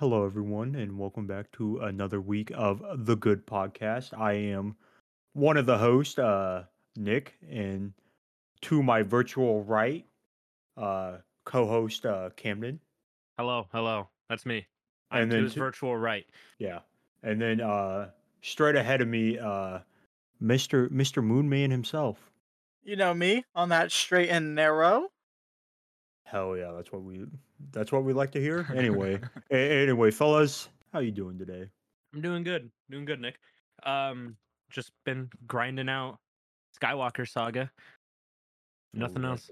[0.00, 4.16] Hello, everyone, and welcome back to another week of the Good Podcast.
[4.16, 4.76] I am
[5.32, 7.92] one of the hosts, uh, Nick, and
[8.60, 10.06] to my virtual right,
[10.76, 12.78] uh, co-host uh, Camden,
[13.36, 14.08] Hello, hello.
[14.28, 14.68] That's me.
[15.10, 16.26] I'm and to his to, virtual right.
[16.60, 16.78] yeah,
[17.24, 18.10] and then uh,
[18.40, 19.80] straight ahead of me, uh,
[20.38, 22.30] Mister Mister Moonman himself.
[22.84, 25.08] You know me on that straight and narrow.
[26.30, 27.24] Hell yeah, that's what we
[27.72, 28.66] that's what we like to hear.
[28.74, 29.18] Anyway,
[29.50, 31.66] a- anyway, fellas, how you doing today?
[32.14, 32.70] I'm doing good.
[32.90, 33.38] Doing good, Nick.
[33.84, 34.36] Um,
[34.70, 36.18] just been grinding out
[36.78, 37.70] Skywalker Saga.
[38.92, 39.50] Nothing like else.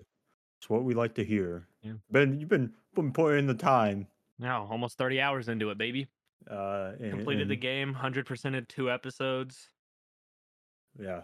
[0.61, 1.67] It's what we like to hear.
[1.83, 1.93] Yeah.
[2.11, 4.07] Ben, you've been been putting in the time.
[4.39, 6.09] Now, almost 30 hours into it, baby.
[6.51, 9.71] Uh, and, Completed the game, 100%ed two episodes.
[11.01, 11.23] Yeah,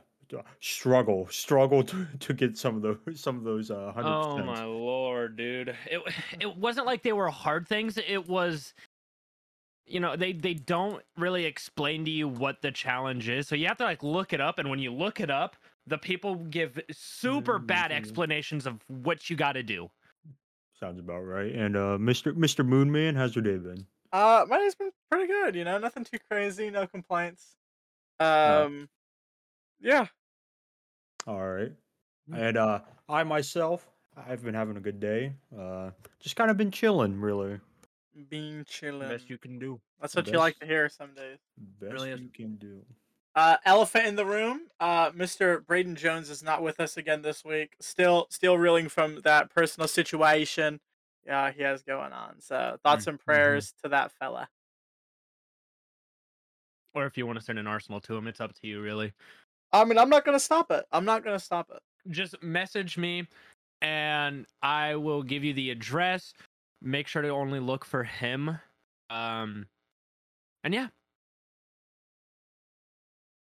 [0.61, 4.65] struggle, struggle to, to get some of those some of those uh hundred Oh my
[4.65, 5.77] lord, dude.
[5.91, 6.03] It
[6.41, 7.99] it wasn't like they were hard things.
[7.99, 8.75] It was
[9.87, 13.49] you know, they they don't really explain to you what the challenge is.
[13.49, 15.57] So you have to like look it up and when you look it up,
[15.87, 17.97] the people give super bad Mhm.
[17.97, 19.91] explanations of what you got to do.
[20.79, 21.53] Sounds about right.
[21.55, 23.87] And uh, Mister Mister Moonman, how's your day been?
[24.13, 25.55] Uh, my day's been pretty good.
[25.55, 27.57] You know, nothing too crazy, no complaints.
[28.21, 28.89] Um,
[29.81, 30.07] yeah.
[31.27, 31.73] All right.
[32.31, 32.49] Mm.
[32.49, 35.33] And uh, I myself, I've been having a good day.
[35.57, 37.59] Uh, just kind of been chilling, really.
[38.29, 39.09] Being chilling.
[39.09, 39.81] Best you can do.
[40.01, 41.39] That's what you like to hear some days.
[41.81, 42.21] Best Really is.
[42.21, 42.83] you can do.
[43.35, 44.63] Uh, elephant in the room.
[44.79, 45.65] Uh, Mr.
[45.65, 47.75] Braden Jones is not with us again this week.
[47.81, 50.81] Still, still reeling from that personal situation.
[51.27, 52.41] Yeah, he has going on.
[52.41, 54.49] So thoughts and prayers to that fella.
[56.95, 59.13] Or if you want to send an arsenal to him, it's up to you, really.
[59.73, 60.85] I mean, I'm not gonna stop it.
[60.93, 61.81] I'm not gonna stop it.
[62.11, 63.27] Just message me
[63.81, 66.35] and I will give you the address.
[66.81, 68.59] Make sure to only look for him.
[69.11, 69.67] Um
[70.65, 70.89] and yeah,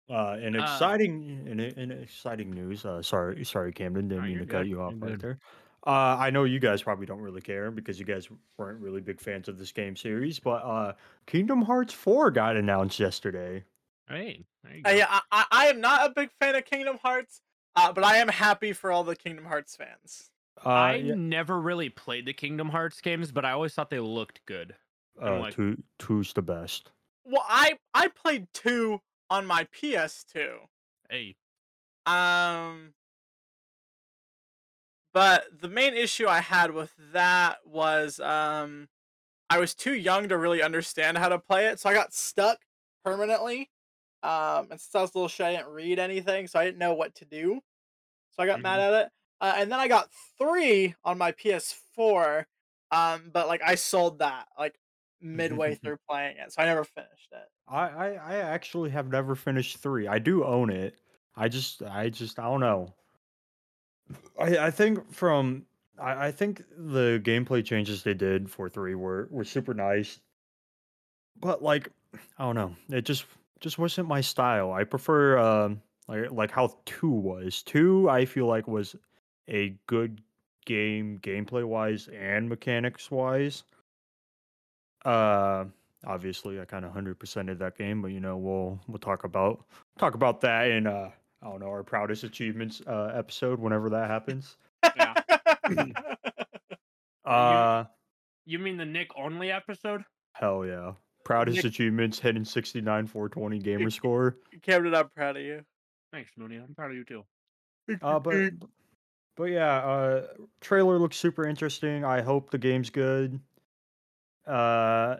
[0.09, 2.85] Uh, in Uh, exciting, in, in exciting news.
[2.85, 5.21] Uh, sorry, sorry, Camden, didn't No, mean to you're cut you off you're right good.
[5.21, 5.39] there.
[5.85, 9.21] Uh, I know you guys probably don't really care because you guys weren't really big
[9.21, 10.93] fans of this game series, but uh,
[11.25, 13.63] Kingdom Hearts Four got announced yesterday.
[14.09, 16.97] Hey, there you Uh, yeah, I, I, I am not a big fan of Kingdom
[17.01, 17.41] Hearts,
[17.75, 20.29] uh, but I am happy for all the Kingdom Hearts fans.
[20.65, 23.99] Uh, I yeah, never really played the Kingdom Hearts games, but I always thought they
[23.99, 24.75] looked good.
[25.21, 26.91] Uh, like- two, two's the best.
[27.25, 30.67] Well, I I played two on my PS2.
[31.09, 31.35] Hey,
[32.05, 32.93] Um,
[35.13, 38.87] but the main issue I had with that was um,
[39.49, 42.59] I was too young to really understand how to play it, so I got stuck
[43.03, 43.69] permanently.
[44.21, 46.77] Um, and since I was a little shy, I didn't read anything, so I didn't
[46.77, 47.61] know what to do.
[48.31, 49.11] So I got mad at it.
[49.41, 52.45] Uh, and then I got three on my PS4.
[52.91, 54.79] Um, but like I sold that like
[55.21, 57.47] midway through playing it, so I never finished it.
[57.67, 60.07] I, I, I actually have never finished three.
[60.07, 60.95] I do own it.
[61.35, 62.93] I just, I just, I don't know.
[64.39, 65.65] I, I think from,
[66.01, 70.19] I, I think the gameplay changes they did for three were were super nice,
[71.39, 71.89] but like,
[72.37, 72.75] I don't know.
[72.89, 73.25] It just,
[73.59, 74.71] just wasn't my style.
[74.71, 77.61] I prefer, um, like, like how two was.
[77.63, 78.95] Two, I feel like was
[79.47, 80.21] a good
[80.65, 83.63] game gameplay wise and mechanics wise.
[85.05, 85.65] Uh,
[86.05, 89.65] obviously I kind of hundred percented that game, but you know we'll we'll talk about
[89.97, 91.09] talk about that in uh
[91.41, 94.57] I don't know our proudest achievements uh episode whenever that happens.
[94.95, 95.13] Yeah.
[97.25, 97.83] Uh,
[98.45, 100.03] you mean the Nick only episode?
[100.31, 100.93] hell yeah,
[101.29, 104.37] proudest Nick- achievements hitting sixty nine four twenty gamer score.
[104.63, 105.63] Camden, I'm proud of you.
[106.11, 106.55] Thanks, Mooney.
[106.57, 107.23] I'm proud of you too.
[108.01, 108.51] Uh, but
[109.37, 110.27] but yeah, uh,
[110.59, 112.03] trailer looks super interesting.
[112.03, 113.39] I hope the game's good.
[114.47, 115.17] Uh,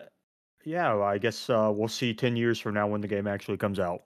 [0.64, 3.56] yeah, well, I guess uh, we'll see ten years from now when the game actually
[3.56, 4.02] comes out.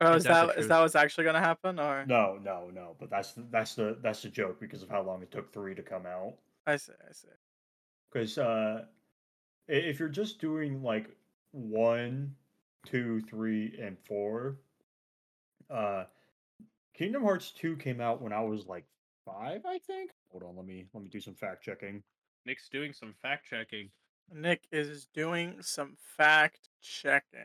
[0.00, 1.78] Oh, is that's that is that what's actually gonna happen?
[1.78, 2.96] Or No, no, no.
[2.98, 5.82] But that's that's the that's the joke because of how long it took three to
[5.82, 6.34] come out.
[6.66, 7.28] I see, I see.
[8.12, 8.86] Because uh, i-
[9.68, 11.08] if you're just doing like
[11.52, 12.34] one,
[12.84, 14.58] two, three, and four,
[15.70, 16.04] uh,
[16.94, 18.84] Kingdom Hearts two came out when I was like
[19.24, 20.10] five, I think.
[20.30, 22.02] Hold on, let me let me do some fact checking.
[22.44, 23.90] Nick's doing some fact checking.
[24.32, 27.40] Nick is doing some fact checking.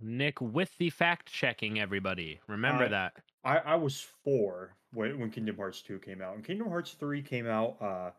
[0.00, 2.40] Nick with the fact checking, everybody.
[2.48, 3.12] Remember Uh, that.
[3.44, 7.22] I I was four when when Kingdom Hearts two came out, and Kingdom Hearts three
[7.22, 8.10] came out uh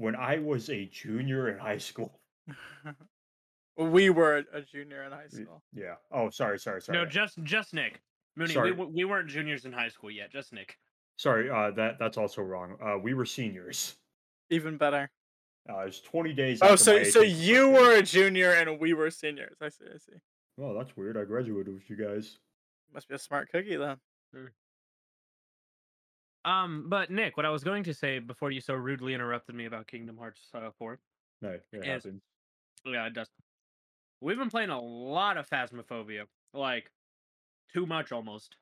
[0.00, 2.18] when I was a junior in high school.
[3.76, 5.62] we were a junior in high school.
[5.74, 5.96] Yeah.
[6.10, 6.98] Oh, sorry, sorry, sorry.
[6.98, 8.00] No, just just Nick.
[8.34, 8.72] Mooney, Sorry.
[8.72, 10.32] we, we weren't juniors in high school yet.
[10.32, 10.78] Just Nick.
[11.16, 12.76] Sorry, uh, that that's also wrong.
[12.82, 13.96] Uh, we were seniors.
[14.48, 15.10] Even better.
[15.68, 16.60] Uh, was 20 days.
[16.62, 17.82] Oh, so so you birthday.
[17.82, 19.58] were a junior and we were seniors.
[19.60, 19.84] I see.
[19.84, 20.18] I see.
[20.56, 21.18] Well, that's weird.
[21.18, 22.38] I graduated with you guys.
[22.94, 23.98] Must be a smart cookie then.
[26.44, 29.66] Um, but Nick, what I was going to say before you so rudely interrupted me
[29.66, 30.98] about Kingdom Hearts uh, 4.
[31.42, 32.22] No, it happens.
[32.84, 33.28] Yeah, it does.
[34.20, 36.90] We've been playing a lot of Phasmophobia, like
[37.72, 38.56] too much almost.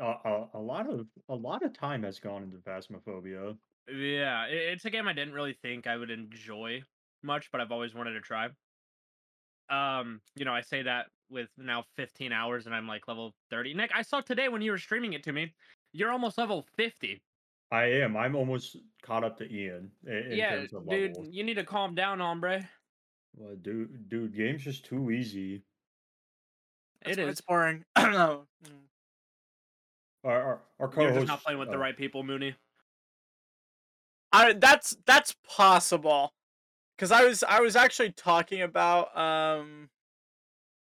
[0.00, 3.56] Uh, a, a lot of a lot of time has gone into Phasmophobia.
[3.88, 6.82] Yeah, i- it's a game I didn't really think I would enjoy
[7.22, 8.48] much, but I've always wanted to try.
[9.68, 13.74] Um, you know, I say that with now 15 hours and I'm like level 30.
[13.74, 15.54] Nick, I saw today when you were streaming it to me,
[15.92, 17.20] you're almost level 50.
[17.70, 18.16] I am.
[18.16, 21.28] I'm almost caught up to Ian in, in yeah, terms of dude, levels.
[21.30, 22.68] you need to calm down, hombre.
[23.34, 25.62] Well, dude, dude, game's just too easy.
[27.02, 27.32] That's It why is.
[27.32, 27.84] It's boring.
[27.96, 28.46] I don't know.
[28.64, 28.88] Mm.
[30.24, 32.54] Our our, our You're just not playing with the uh, right people, Mooney.
[34.32, 36.32] I that's that's possible,
[36.96, 39.90] because I was I was actually talking about um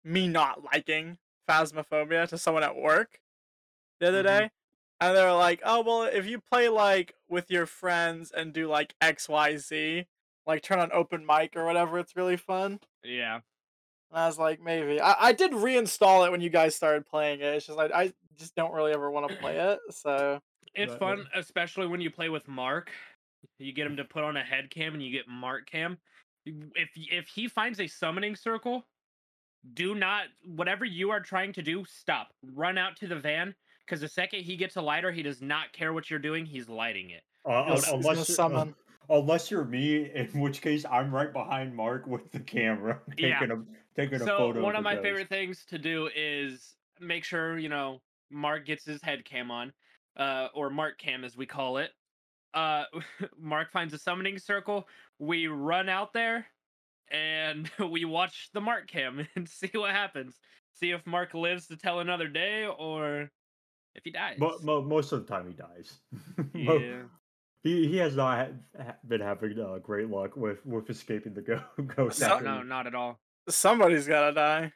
[0.03, 1.17] me not liking
[1.49, 3.19] Phasmophobia to someone at work
[3.99, 4.23] the other Mhm.
[4.23, 4.49] day,
[4.99, 8.95] and they're like, "Oh well, if you play like with your friends and do like
[9.01, 10.05] X Y Z,
[10.47, 13.35] like turn on open mic or whatever, it's really fun." Yeah.
[14.11, 15.01] And I was like, maybe.
[15.01, 17.45] I, I did reinstall it when you guys started playing it.
[17.45, 19.79] It's just like I just don't really ever want to play it.
[19.91, 20.41] So
[20.73, 21.27] It's Right, fun, right.
[21.35, 22.91] especially when you play with Mark.
[23.59, 25.97] You get him to put on a head cam and you get Mark cam.
[26.45, 28.85] If if he finds a summoning circle,
[29.73, 32.33] do not whatever you are trying to do, stop.
[32.53, 35.71] Run out to the van because the second he gets a lighter, he does not
[35.73, 36.45] care what you're doing.
[36.45, 37.23] He's lighting it.
[37.45, 38.75] Uh, He's- he's un- gonna unless, you- uh, summon.
[39.09, 43.43] unless you're me, in which case I'm right behind Mark with the camera, taking Yeah.
[43.43, 43.57] a
[43.95, 44.61] taking a So photo.
[44.61, 45.03] one of of my ghost.
[45.03, 48.01] favorite things to do is make sure you know
[48.31, 49.71] Mark gets his head cam on,
[50.17, 51.91] uh, or Mark cam as we call it.
[52.53, 52.85] Uh,
[53.37, 54.87] Mark finds a summoning circle.
[55.19, 56.47] We run out there,
[57.09, 60.39] and we watch the Mark cam and see what happens.
[60.73, 63.29] See if Mark lives to tell another day, or
[63.95, 64.37] if he dies.
[64.37, 65.99] Mo- mo- most of the time he dies.
[66.53, 67.03] Yeah.
[67.63, 71.41] He he has not ha- ha- been having uh, great luck with with escaping the
[71.49, 71.63] go-
[71.95, 72.19] ghost.
[72.19, 73.19] So- No, no, not at all.
[73.49, 74.71] somebody's gotta die.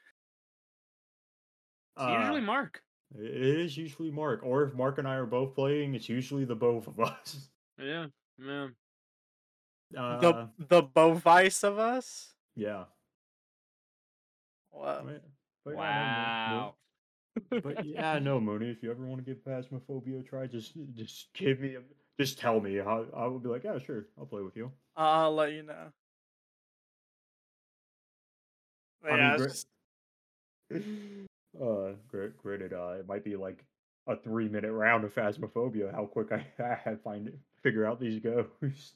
[1.97, 2.81] It's usually uh, Mark.
[3.17, 6.55] It is usually Mark, or if Mark and I are both playing, it's usually the
[6.55, 7.49] both of us.
[7.77, 8.05] Yeah,
[8.43, 8.67] yeah.
[9.97, 12.33] Uh, the the Bovice of us.
[12.55, 12.85] yeah.
[14.71, 15.03] Wow.
[15.05, 15.21] Right.
[15.65, 16.75] But yeah, no, Mo- Wow.
[17.49, 18.69] But yeah, no, Mooney.
[18.69, 21.81] If you ever want to give Phasmophobia a try, just just give me, a,
[22.19, 22.79] just tell me.
[22.79, 24.71] I, I will be like, yeah, sure, I'll play with you.
[24.95, 25.91] I'll let you know.
[29.01, 29.67] But I mean, yeah, gra- just-
[31.61, 33.63] uh, great, granted, uh, it might be like
[34.07, 35.93] a three minute round of Phasmophobia.
[35.93, 36.45] How quick I,
[36.89, 38.93] I find it, figure out these ghosts.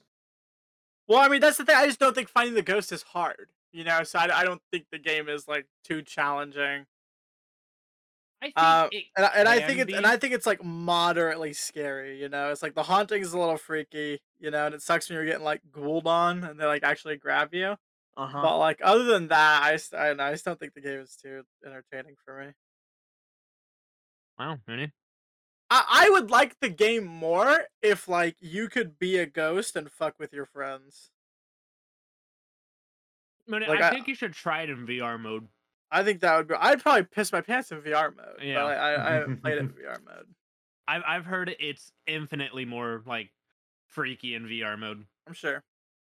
[1.08, 1.76] well, I mean, that's the thing.
[1.76, 3.48] I just don't think finding the ghost is hard.
[3.72, 6.86] You know, so I, I don't think the game is like too challenging.
[8.44, 10.06] I think Uh, And I, and I think it's and.
[10.06, 12.20] I think it's like moderately scary.
[12.20, 14.20] You know, it's like the haunting is a little freaky.
[14.38, 17.16] You know, and it sucks when you're getting like ghouled on and they like actually
[17.16, 17.76] grab you.
[18.16, 18.42] Uh-huh.
[18.42, 20.80] But like other than that, I just, I, don't know, I just don't think the
[20.80, 22.52] game is too entertaining for me.
[24.38, 24.92] Wow, Mooney.
[25.70, 29.90] I, I would like the game more if like you could be a ghost and
[29.90, 31.10] fuck with your friends.
[33.48, 35.48] Mooney, Like, I I- think you should try it in VR mode.
[35.90, 36.54] I think that would be.
[36.54, 38.40] I'd probably piss my pants in VR mode.
[38.42, 38.54] Yeah.
[38.54, 40.26] But I, I, I haven't played it in VR mode.
[40.86, 43.30] I've I've heard it's infinitely more like
[43.86, 45.04] freaky in VR mode.
[45.26, 45.62] I'm sure.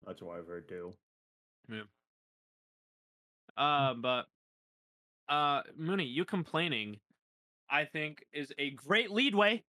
[0.06, 0.94] That's what I've heard too.
[1.68, 1.82] Yeah.
[3.56, 4.26] Uh, but
[5.28, 6.98] uh, Mooney, you complaining,
[7.70, 9.62] I think, is a great leadway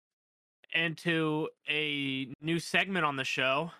[0.74, 3.70] into a new segment on the show.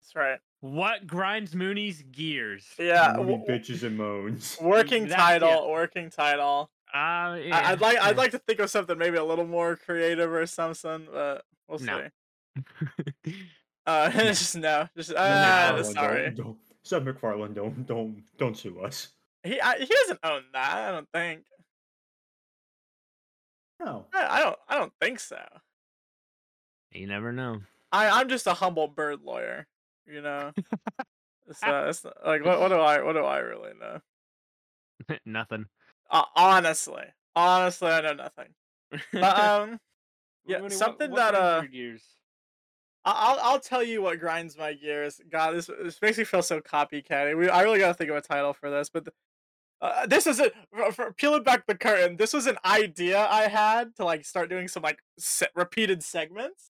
[0.00, 0.38] That's right.
[0.62, 2.64] What grinds Mooney's gears?
[2.78, 3.14] Yeah.
[3.16, 4.56] Mooney w- w- bitches and moans.
[4.62, 5.38] working That's- yeah.
[5.40, 5.70] title.
[5.70, 6.70] Working title.
[6.94, 7.98] Uh, I, I'd like.
[7.98, 11.78] I'd like to think of something maybe a little more creative or something, but we'll
[11.78, 11.86] see.
[11.86, 12.08] No.
[13.84, 14.88] Uh, just no.
[14.96, 16.24] Just Seth uh, MacFarlane, sorry.
[16.26, 19.08] Don't, don't, Seth MacFarlane, don't don't don't sue us.
[19.42, 20.76] He I, he doesn't own that.
[20.76, 21.42] I don't think.
[23.80, 24.06] No.
[24.14, 24.56] I, I don't.
[24.68, 25.40] I don't think so.
[26.92, 27.62] you never know.
[27.90, 29.66] I I'm just a humble bird lawyer.
[30.06, 30.52] You know.
[31.48, 33.98] it's not, it's not- like what what do I what do I really know?
[35.26, 35.66] Nothing.
[36.10, 37.04] Uh, honestly,
[37.34, 38.48] honestly, I know nothing.
[39.12, 39.78] But um,
[40.46, 42.04] yeah, what- something what that, uh, your gears?
[43.04, 45.20] I- I'll I'll tell you what grinds my gears.
[45.30, 47.36] God, this this makes me feel so copycatty.
[47.36, 49.08] We I really gotta think of a title for this, but.
[49.80, 50.54] Uh, this is it.
[50.72, 54.48] For, for peeling back the curtain, this was an idea I had to like start
[54.48, 55.00] doing some like
[55.56, 56.70] repeated segments,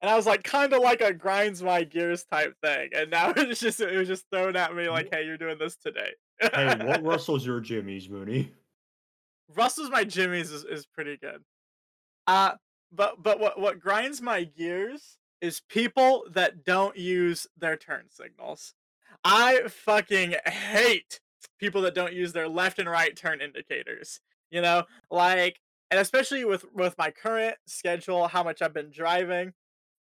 [0.00, 2.90] and I was like, kind of like a grinds my gears type thing.
[2.94, 5.76] And now it's just it was just thrown at me like, hey, you're doing this
[5.76, 6.10] today.
[6.40, 8.52] hey, what rustles your jimmies, Mooney?
[9.56, 11.42] Rustles my jimmies is, is pretty good.
[12.26, 12.52] Uh
[12.92, 18.74] but but what what grinds my gears is people that don't use their turn signals.
[19.24, 21.20] I fucking hate
[21.58, 24.20] people that don't use their left and right turn indicators.
[24.50, 29.52] You know, like and especially with with my current schedule, how much I've been driving,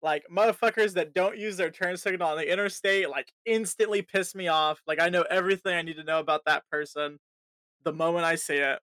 [0.02, 4.48] like motherfuckers that don't use their turn signal on the interstate like instantly piss me
[4.48, 4.82] off.
[4.88, 7.20] Like I know everything I need to know about that person
[7.84, 8.80] the moment I see it.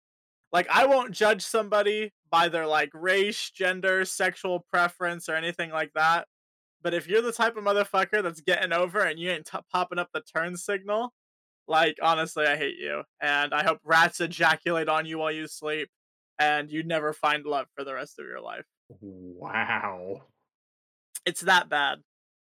[0.52, 5.92] Like I won't judge somebody by their like race, gender, sexual preference or anything like
[5.94, 6.26] that.
[6.82, 9.98] But if you're the type of motherfucker that's getting over and you ain't t- popping
[9.98, 11.12] up the turn signal,
[11.66, 13.02] like honestly, I hate you.
[13.20, 15.88] And I hope rats ejaculate on you while you sleep
[16.38, 18.66] and you never find love for the rest of your life.
[19.00, 20.22] Wow.
[21.24, 22.02] It's that bad.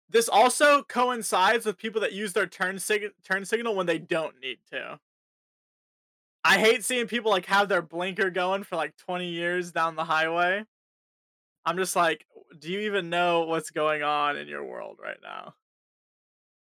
[0.09, 4.41] This also coincides with people that use their turn sig- turn signal when they don't
[4.41, 4.99] need to.
[6.45, 10.05] I hate seeing people like have their blinker going for like 20 years down the
[10.05, 10.65] highway.
[11.65, 12.27] I'm just like,
[12.59, 15.55] do you even know what's going on in your world right now?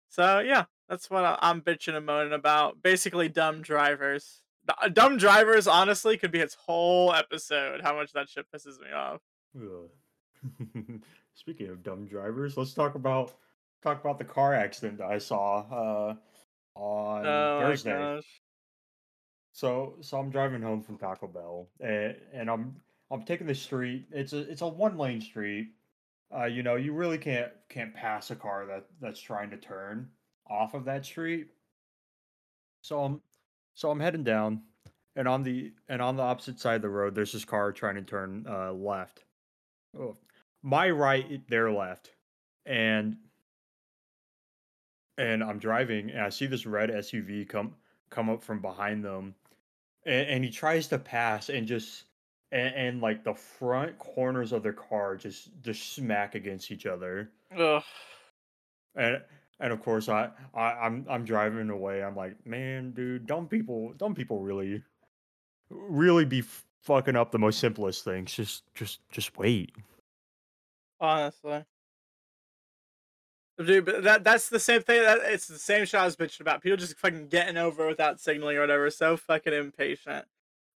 [0.09, 2.83] So yeah, that's what I'm bitching and moaning about.
[2.83, 4.41] Basically, dumb drivers.
[4.69, 7.83] Uh, Dumb drivers, honestly, could be its whole episode.
[7.83, 9.21] How much that shit pisses me off.
[11.37, 13.37] Speaking of dumb drivers, let's talk about
[13.83, 16.15] talk about the car accident that I saw uh,
[16.75, 18.21] on Oh Thursday.
[19.53, 22.77] So so I'm driving home from Taco Bell and, and I'm
[23.11, 24.07] I'm taking the street.
[24.11, 25.69] It's a it's a one lane street.
[26.35, 30.09] Uh, you know, you really can't can't pass a car that that's trying to turn
[30.49, 31.49] off of that street.
[32.81, 33.21] So I'm
[33.75, 34.63] so I'm heading down
[35.17, 37.97] and on the and on the opposite side of the road there's this car trying
[37.97, 39.25] to turn uh left.
[39.99, 40.17] Oh,
[40.63, 42.11] my right, their left.
[42.65, 43.17] And
[45.19, 47.75] and I'm driving and I see this red SUV come
[48.11, 49.35] come up from behind them.
[50.05, 52.05] And, and he tries to pass and just
[52.53, 57.31] and, and like the front corners of their car just just smack against each other.
[57.57, 57.83] Ugh.
[58.95, 59.23] and
[59.61, 62.03] and of course I, I i'm i'm driving away.
[62.03, 64.83] I'm like man dude dumb people dumb people really
[65.71, 66.43] really be
[66.83, 68.35] fucking up the most simplest things.
[68.35, 69.75] Just just just wait
[71.01, 71.65] Honestly.
[73.65, 75.03] Dude, but that that's the same thing.
[75.03, 76.63] That it's the same shit I was bitching about.
[76.63, 78.91] People just fucking getting over without signaling or whatever.
[78.91, 80.27] So fucking impatient.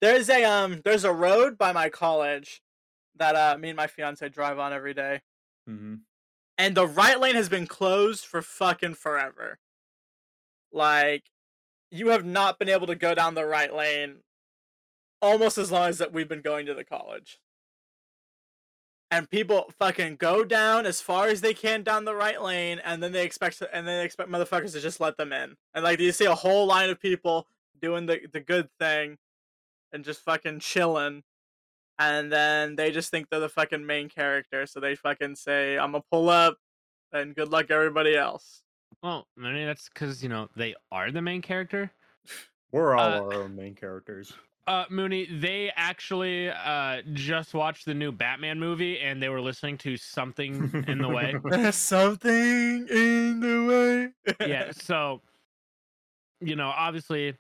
[0.01, 2.61] There's a um there's a road by my college
[3.17, 5.21] that uh me and my fiance drive on every day.
[5.69, 5.95] mm-hmm.
[6.57, 9.59] And the right lane has been closed for fucking forever.
[10.71, 11.25] Like
[11.91, 14.17] you have not been able to go down the right lane
[15.21, 17.39] almost as long as that we've been going to the college.
[19.11, 23.01] And people fucking go down as far as they can down the right lane, and
[23.01, 25.55] then they expect to, and then they expect motherfuckers to just let them in.
[25.73, 27.47] And like you see a whole line of people
[27.81, 29.17] doing the the good thing,
[29.91, 31.23] and just fucking chilling,
[31.97, 35.93] and then they just think they're the fucking main character, so they fucking say, "I'm
[35.93, 36.57] gonna pull up,"
[37.11, 38.61] and good luck everybody else.
[39.01, 41.91] Well, I mean that's because you know they are the main character.
[42.71, 44.33] we're all Uh, our own main characters
[44.69, 49.79] Uh, Mooney, they actually uh just watched the new Batman movie and they were listening
[49.79, 51.33] to something in the way.
[51.43, 54.45] There's something in the way.
[54.47, 55.23] yeah, so
[56.39, 57.35] you know, obviously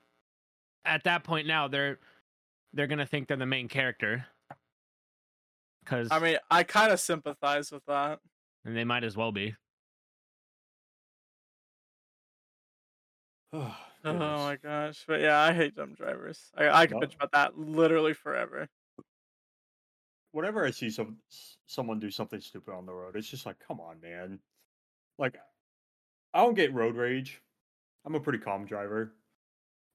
[0.85, 1.99] at that point now they're
[2.73, 4.25] they're gonna think they're the main character.
[5.85, 8.21] Cause I mean, I kind of sympathize with that.
[8.65, 9.55] and they might as well be.
[14.05, 15.03] oh my gosh.
[15.07, 16.39] But yeah, I hate dumb drivers.
[16.57, 17.07] I, I could No.
[17.07, 18.67] bitch about that literally forever.
[20.31, 23.57] whenever I see some s- someone do something stupid on the road, it's just like,
[23.65, 24.39] come on, man.
[25.17, 25.37] Like,
[26.33, 27.41] I don't get road rage.
[28.05, 29.13] I'm a pretty calm driver.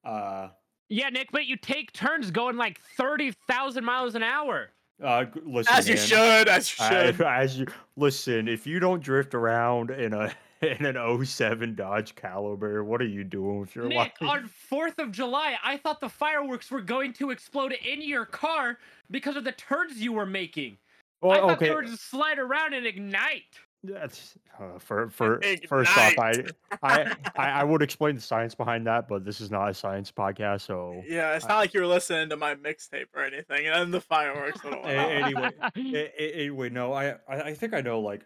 [0.03, 0.49] Uh,
[0.89, 4.69] Yeah, Nick, but you take turns going like thirty thousand miles an hour.
[5.03, 7.21] uh, g- listen, As you man, should, as you I- should.
[7.25, 10.31] as you listen, if you don't drift around in a
[10.65, 14.11] in an 07 Dodge Caliber, what are you doing with your Nick, life?
[14.21, 18.77] on Fourth of July, I thought the fireworks were going to explode in your car
[19.11, 20.77] because of the turns you were making.
[21.23, 23.43] I thought okay, they were just slide around and ignite.
[23.83, 26.43] that's uh, for for first off, I,
[26.83, 30.11] I I I would explain the science behind that, but this is not a science
[30.11, 33.91] podcast, so Yeah, it's not like you're listening to my mixtape or anything, and then
[33.91, 37.81] the fireworks would have A- anyway, A- a- anyway, no, I, I I think I
[37.81, 38.21] know like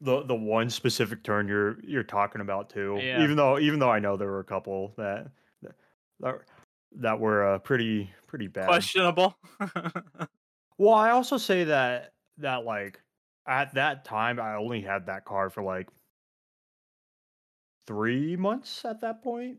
[0.00, 2.96] the the one specific turn you're you're talking about too.
[3.02, 3.18] Yeah.
[3.22, 5.30] Even though even though I know there were a couple that
[6.20, 6.42] that
[6.92, 8.90] that, were uh, pretty pretty bad.
[8.90, 9.34] questionable.
[10.78, 13.00] Well, I also say that that like
[13.46, 15.88] at that time I only had that car for like
[17.86, 19.58] three months at that point,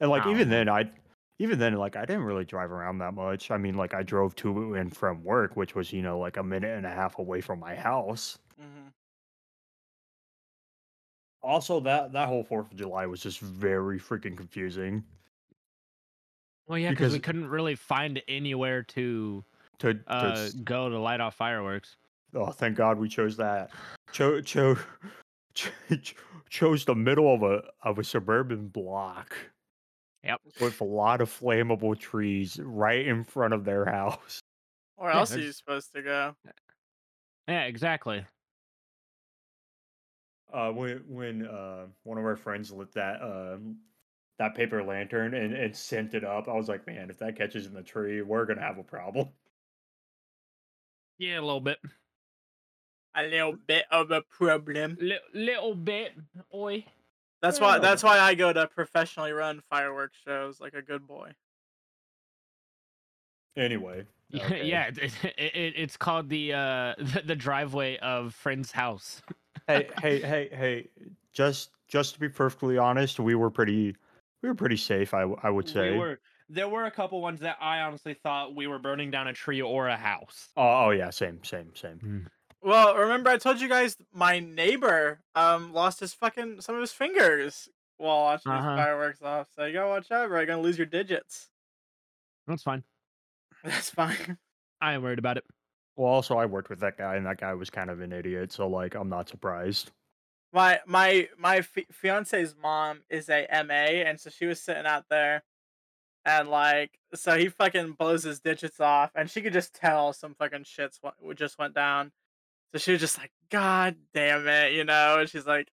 [0.00, 0.50] and like even Oh.
[0.50, 0.90] then I,
[1.38, 3.50] even then like I didn't really drive around that much.
[3.50, 6.42] I mean like I drove to and from work, which was you know like a
[6.44, 8.38] minute and a half away from my house.
[8.58, 8.88] hmm
[11.42, 15.04] Also, that that whole Fourth of July was just very freaking confusing.
[16.66, 19.44] Well, yeah, because we couldn't really find anywhere to
[19.78, 21.96] To, to uh, s- go to light off fireworks.
[22.34, 23.70] oh, thank God we chose that.
[24.12, 24.76] Cho cho
[25.54, 25.70] ch-
[26.02, 26.14] ch-
[26.50, 29.34] chose the middle of a of a suburban block.
[30.24, 30.40] Yep.
[30.60, 34.40] With a lot of flammable trees right in front of their house.
[34.96, 36.34] Where Yeah, else are you there's- supposed to go?
[37.46, 38.26] Yeah, exactly.
[40.52, 43.76] Uh, when when uh one of our friends lit that um
[44.38, 47.66] that paper lantern and, and sent it up, I was like, man, if that catches
[47.66, 49.28] in the tree, we're gonna have a problem.
[51.18, 51.78] Yeah, a little bit.
[53.16, 54.96] A little bit of a problem.
[55.00, 56.12] Li- little bit,
[56.54, 56.84] oi.
[57.42, 57.76] That's why.
[57.76, 61.32] no, That's why I go to professionally run fireworks shows like a good boy.
[63.56, 64.64] Anyway, okay.
[64.64, 69.22] yeah, it, it, it, it's called the uh the, the driveway of friend's house.
[69.68, 70.88] Hey, hey, hey, hey!
[71.32, 73.96] Just just to be perfectly honest, we were pretty
[74.42, 75.14] we were pretty safe.
[75.14, 75.92] I I would say.
[75.92, 79.28] We were there were a couple ones that I honestly thought we were burning down
[79.28, 80.48] a tree or a house.
[80.56, 82.26] Oh, oh yeah, same, same, same.
[82.62, 86.92] Well, remember I told you guys my neighbor um lost his fucking some of his
[86.92, 88.70] fingers while watching Uh-huh.
[88.70, 89.48] these fireworks off.
[89.54, 90.38] So you gotta watch out, bro.
[90.38, 91.50] You're gonna lose your digits.
[92.46, 92.82] That's fine.
[93.64, 94.38] That's fine.
[94.80, 95.44] I ain't worried about it.
[95.98, 98.52] Well, also I worked with that guy, and that guy was kind of an idiot.
[98.52, 99.90] So like, I'm not surprised.
[100.52, 103.74] My my my fi- fiance's mom is a MA,
[104.06, 105.42] and so she was sitting out there,
[106.24, 110.34] and like, so he fucking blows his digits off, and she could just tell some
[110.36, 112.12] fucking shits wa- just went down.
[112.72, 115.18] So she was just like, "God damn it," you know.
[115.18, 115.68] And she's like,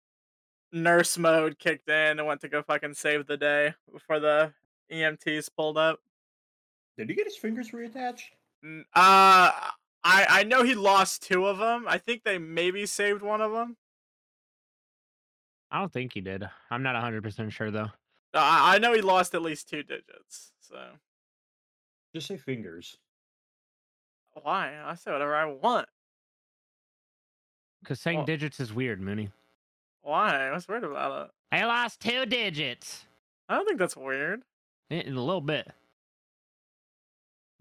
[0.72, 4.54] nurse mode kicked in and went to go fucking save the day before the
[4.92, 6.00] EMTs pulled up.
[6.98, 8.30] Did he get his fingers reattached?
[8.63, 9.52] N- Uh,
[10.04, 11.86] I I know he lost two of them.
[11.88, 13.78] I think they maybe saved one of them.
[15.70, 16.44] I don't think he did.
[16.70, 17.92] I'm not 100% sure though.
[18.34, 20.52] I I know he lost at least two digits.
[20.60, 20.78] So
[22.16, 22.98] Just say fingers.
[24.42, 24.82] why?
[24.84, 25.88] I say whatever I want.
[27.82, 29.32] Because saying Well- digits is weird, Mooney.
[30.04, 30.50] Why?
[30.52, 31.32] What's weird about it?
[31.52, 33.06] I lost two digits.
[33.48, 34.44] I don't think that's weird.
[34.90, 35.72] In in a little bit.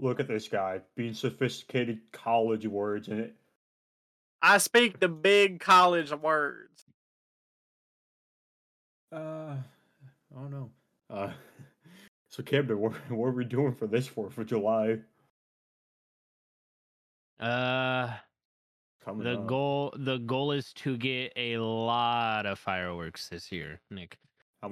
[0.01, 3.35] Look at this guy being sophisticated college words and it.
[4.43, 6.87] I speak the big college words.
[9.13, 9.57] Uh,
[10.35, 10.71] I don't know.
[11.11, 11.33] Uh,
[12.31, 14.99] so Camden, what, what are we doing for this Fourth of July?
[17.39, 18.11] Uh,
[19.05, 19.47] Coming the up.
[19.47, 24.19] goal the goal is to get a lot of fireworks this year, Nick.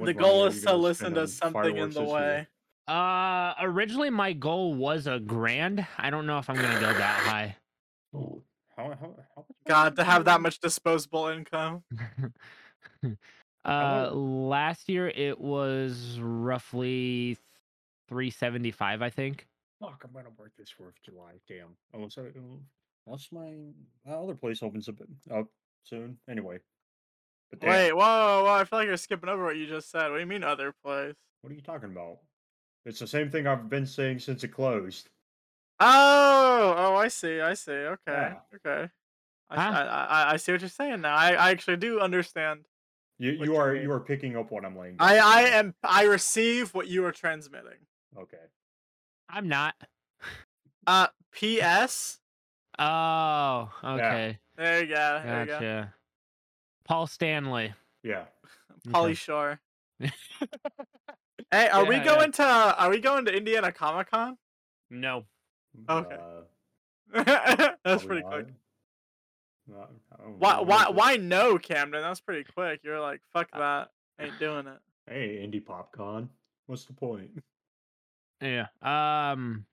[0.04, 2.20] The goal is to listen to something in the way.
[2.20, 2.48] year?
[2.88, 2.94] Way.
[2.94, 5.86] Uh, originally my goal was a grand.
[5.96, 7.56] I don't know if I'm gonna go that high.
[8.12, 8.42] How,
[8.76, 11.82] how, how God, to have that much disposable income.
[13.64, 17.36] uh, last year it was roughly
[18.08, 19.46] 375, I think.
[19.80, 21.32] Fuck, I'm gonna work this Fourth of July.
[21.46, 21.76] Damn.
[21.94, 22.40] Oh, so uh,
[23.06, 23.52] unless my
[24.06, 24.96] my other place opens up
[25.30, 25.46] up
[25.84, 26.18] soon.
[26.28, 26.58] Anyway.
[27.50, 28.52] But Wait, whoa, whoa!
[28.52, 30.10] I feel like you're skipping over what you just said.
[30.10, 31.14] What do you mean other place?
[31.40, 32.18] what are you talking about?
[32.84, 35.10] It's the same thing I've been saying since it closed.
[35.80, 37.72] Oh, oh, I see, I see.
[37.72, 38.34] Okay, Yeah.
[38.56, 38.90] okay.
[39.50, 39.70] I, Huh?
[39.70, 41.14] I, I, I see what you're saying now.
[41.14, 42.66] I, I actually do understand.
[43.18, 43.82] You you you are mean?
[43.82, 44.96] you are picking up what I'm laying.
[44.98, 45.26] I, down.
[45.26, 45.74] I am.
[45.82, 47.78] I receive what you are transmitting.
[48.16, 48.36] Okay.
[49.28, 49.74] I'm not.
[50.86, 52.20] Uh, P.S.
[52.78, 54.38] Oh, okay.
[54.56, 55.20] There you go.
[55.24, 55.52] There you go.
[55.52, 55.94] Gotcha.
[56.84, 57.74] Paul Stanley.
[58.02, 58.24] Yeah.
[58.88, 59.14] Pauly Okay.
[59.14, 59.60] Shore.
[61.50, 62.14] Hey, are we Yeah, yeah.
[62.16, 62.42] going to?
[62.44, 64.36] Are we going to Indiana Comic Con?
[64.90, 65.24] No.
[65.88, 66.16] Okay.
[67.14, 67.24] Uh,
[67.84, 68.32] That's pretty not.
[68.32, 68.46] quick.
[69.66, 69.90] Not-
[70.38, 70.60] Why?
[70.60, 70.84] Why?
[70.84, 72.02] but- Why no, Camden?
[72.02, 72.80] That's pretty quick.
[72.84, 73.88] You're like, fuck that.
[74.20, 74.78] Ain't doing it.
[75.08, 76.28] Hey, indie popcorn.
[76.66, 77.30] What's the point?
[78.40, 78.66] Yeah.
[78.82, 79.66] Um.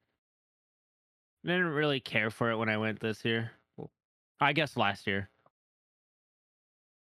[1.43, 3.51] Didn't really care for it when I went this year.
[4.39, 5.29] I guess last year.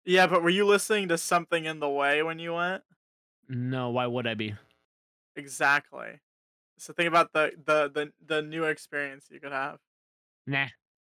[0.06, 2.84] Yeah, but were you listening to something in the way when you went?
[3.50, 4.56] No, why would I be?
[5.36, 6.20] Exactly.
[6.78, 9.80] So think about the the the the new experience you could have.
[10.46, 10.68] Nah.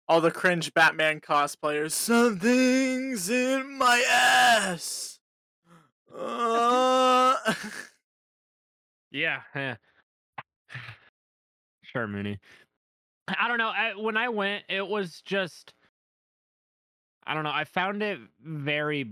[0.08, 1.92] All the cringe Batman cosplayers.
[1.92, 5.20] Something's in my ass.
[6.16, 7.36] Uh...
[9.12, 9.42] Yeah.
[9.54, 9.76] Yeah.
[11.84, 12.40] Sure, Mooney.
[13.28, 13.68] I don't know.
[13.68, 15.74] I, when I went, it was just
[17.26, 17.52] I don't know.
[17.54, 19.12] I found it very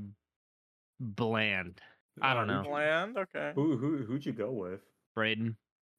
[0.99, 1.82] bland.
[2.21, 2.62] I don't know.
[2.62, 3.17] who'd Bland.
[3.17, 3.51] Okay.
[3.55, 4.82] Who who who'd you go with?
[5.15, 5.55] Braden.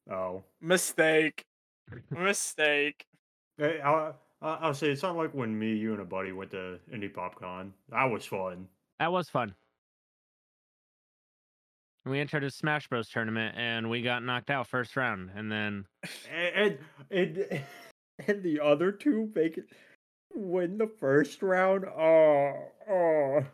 [0.09, 1.45] Oh, Mistake.
[2.09, 3.05] Mistake.
[3.57, 6.51] Hey, I, I, I'll say it's not like when me, you, and a buddy went
[6.51, 7.71] to Indy PopCon.
[7.89, 8.67] That was fun.
[8.99, 9.53] That was fun.
[12.05, 15.85] We entered a Smash Bros tournament and we got knocked out first round, and then
[16.33, 16.77] And
[17.11, 17.61] and,
[18.27, 19.65] and the other two make it
[20.33, 21.85] win the first round.
[21.85, 22.53] Oh,
[22.89, 23.45] oh.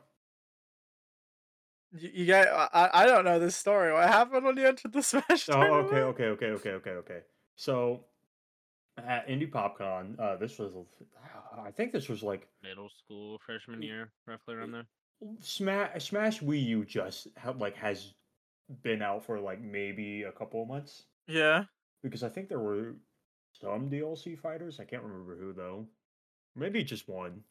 [2.00, 2.48] You, you got.
[2.48, 3.92] I, I- I don't know this story.
[3.94, 5.50] What happened when you entered the Smash?
[5.50, 5.94] Oh, tournament?
[5.94, 7.20] okay, okay, okay, okay, okay, okay.
[7.56, 8.06] So
[8.98, 10.74] at Indy PopCon, uh, this was,
[11.64, 14.86] I think this was like middle school freshman year, roughly around there.
[15.40, 18.14] Smash Smash Wii U just ha- like has
[18.84, 21.64] been out for like maybe a couple of months Yeah.
[22.04, 22.96] because I think there were
[23.60, 24.80] some DLC fighters.
[24.80, 25.88] I can't remember who though.
[26.56, 27.42] Maybe just one.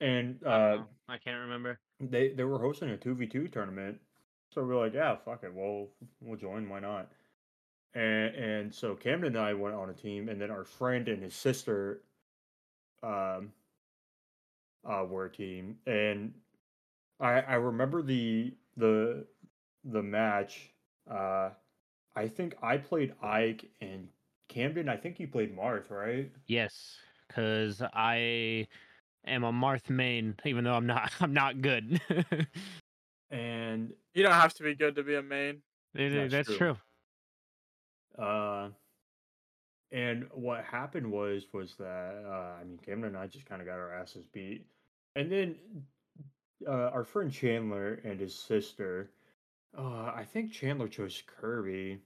[0.00, 0.86] And uh, know.
[1.08, 1.78] I can't remember.
[2.00, 4.00] They they were hosting a two v two tournament,
[4.50, 5.88] so we are like, yeah, fuck it, we'll
[6.20, 6.68] we'll join.
[6.68, 7.10] Why not?
[7.94, 11.22] And and so Camden and I went on a team, and then our friend and
[11.22, 12.02] his sister,
[13.02, 13.52] um,
[14.84, 16.32] uh, were a team, and
[17.18, 19.26] I I remember the the
[19.84, 20.70] the match.
[21.10, 21.50] Uh,
[22.16, 24.08] I think I played Ike and
[24.48, 24.88] Camden.
[24.88, 26.30] I think you played Marth, right?
[26.46, 26.96] Yes,
[27.28, 28.66] because I
[29.26, 31.12] am a Marth main, even though I'm not.
[31.20, 32.00] I'm not good.
[33.30, 35.62] And You don't have to be good to be a main.
[35.94, 36.76] It- That's That's true.
[38.16, 38.24] true.
[38.24, 38.68] Uh,
[39.92, 43.66] and what happened was was that uh, I mean Cameron and I just kind of
[43.66, 44.64] got our asses beat,
[45.16, 45.56] and then
[46.66, 49.10] uh, our friend Chandler and his sister,
[49.76, 51.98] uh, I think Chandler chose Kirby.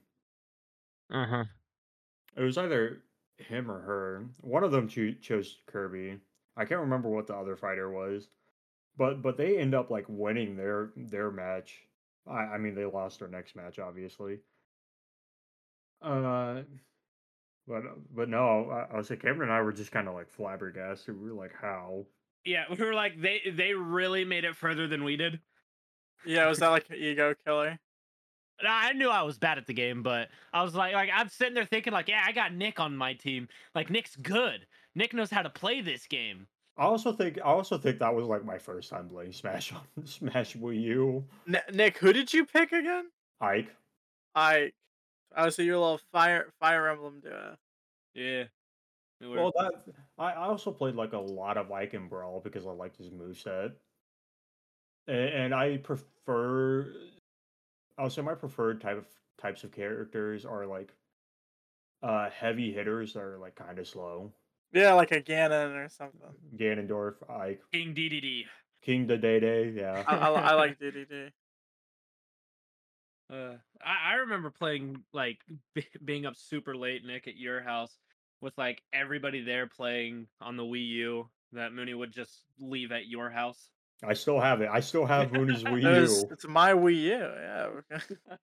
[1.11, 1.43] Uh huh.
[2.35, 3.03] It was either
[3.37, 4.25] him or her.
[4.41, 6.17] One of them cho- chose Kirby.
[6.57, 8.27] I can't remember what the other fighter was,
[8.97, 11.81] but but they end up like winning their their match.
[12.27, 14.39] I, I mean they lost their next match obviously.
[16.01, 16.61] Uh,
[17.67, 20.29] but but no, I, I was like Cameron and I were just kind of like
[20.29, 21.19] flabbergasted.
[21.19, 22.05] We were like, how?
[22.45, 25.39] Yeah, we were like they they really made it further than we did.
[26.25, 27.79] Yeah, was that like an ego killer?
[28.59, 31.27] And I knew I was bad at the game, but I was like, like I'm
[31.27, 33.49] sitting there thinking, like, yeah, I got Nick on my team.
[33.73, 34.65] Like Nick's good.
[34.95, 36.47] Nick knows how to play this game.
[36.77, 40.05] I also think I also think that was like my first time playing Smash on
[40.05, 41.23] Smash Wii U.
[41.47, 43.05] N- Nick, who did you pick again?
[43.39, 43.69] Ike.
[44.35, 44.73] Ike.
[45.35, 45.41] I.
[45.45, 47.55] Oh, so you're a little fire Fire Emblem duo.
[48.13, 48.45] Yeah.
[49.21, 49.71] Well, that
[50.17, 53.09] I, I also played like a lot of Ike and Brawl because I liked his
[53.09, 53.71] moveset.
[55.07, 56.91] And, and I prefer
[57.97, 59.05] I'll say my preferred type of
[59.41, 60.93] types of characters are like
[62.03, 64.33] uh heavy hitters that are like kind of slow.
[64.75, 66.19] Yeah, like a Ganon or something.
[66.57, 68.43] Ganondorf, Ike, King DDD.
[68.83, 70.03] King Dedede, yeah.
[70.05, 71.29] I, I, I like DDD.
[73.31, 75.37] Uh, I, I remember playing like
[75.73, 77.97] b- being up super late, Nick, at your house
[78.41, 81.29] with like everybody there playing on the Wii U.
[81.53, 83.69] That Mooney would just leave at your house.
[84.03, 84.69] I still have it.
[84.71, 86.27] I still have Mooney's Wii It was- U.
[86.31, 87.09] it's my Wii U.
[87.91, 87.97] Yeah.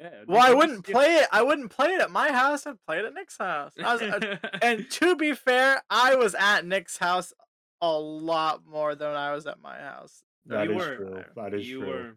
[0.00, 0.10] yeah.
[0.26, 1.28] well, I wouldn't play it.
[1.32, 2.66] I wouldn't play it at my house.
[2.66, 3.72] I'd play it at Nick's house.
[3.82, 7.32] I was, uh, and to be fair, I was at Nick's house
[7.80, 10.22] a lot more than I was at my house.
[10.46, 10.96] That you is were.
[10.96, 11.24] true.
[11.36, 12.14] That is you true.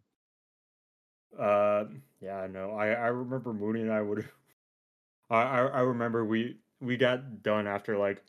[1.38, 1.44] were.
[1.44, 1.86] Uh,
[2.22, 2.72] yeah, I know.
[2.72, 4.28] I I remember Mooney and I would.
[5.30, 8.24] I I, I remember we we got done after like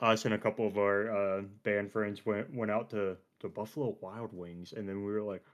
[0.00, 3.96] us and a couple of our uh band friends went went out to to Buffalo
[4.00, 5.44] Wild Wings, and then we were like,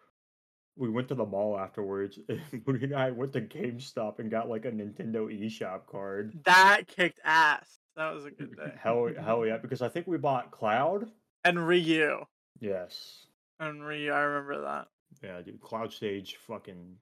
[0.81, 2.19] we went to the mall afterwards.
[2.29, 6.33] And and I went to GameStop and got like a Nintendo eShop card.
[6.45, 7.79] That kicked ass.
[7.97, 8.73] That was a good day.
[8.83, 9.59] Hell hell yeah!
[9.59, 11.11] Because I think we bought Cloud.
[11.45, 12.25] And Ryu.
[12.59, 13.27] Yes.
[13.61, 14.89] And Ryu, I remember that.
[15.23, 15.61] Yeah, dude.
[15.61, 16.97] Cloud stage fucking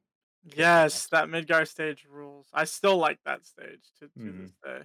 [0.57, 1.07] Yes, ass.
[1.09, 2.47] that Midgar stage rules.
[2.53, 4.43] I still like that stage to, to Mhm.
[4.43, 4.81] this day.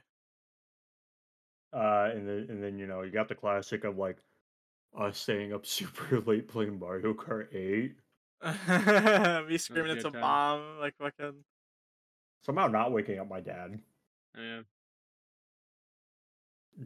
[1.71, 4.17] Uh, and then and then you know you got the classic of like
[4.97, 7.95] us staying up super late playing Mario Kart Eight.
[9.47, 10.21] Me screaming good it's a time.
[10.21, 11.33] bomb, like fucking.
[12.45, 13.79] Somehow not waking up my dad.
[14.37, 14.61] Yeah.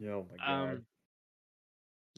[0.00, 0.70] Yeah, Oh my god.
[0.70, 0.86] Um,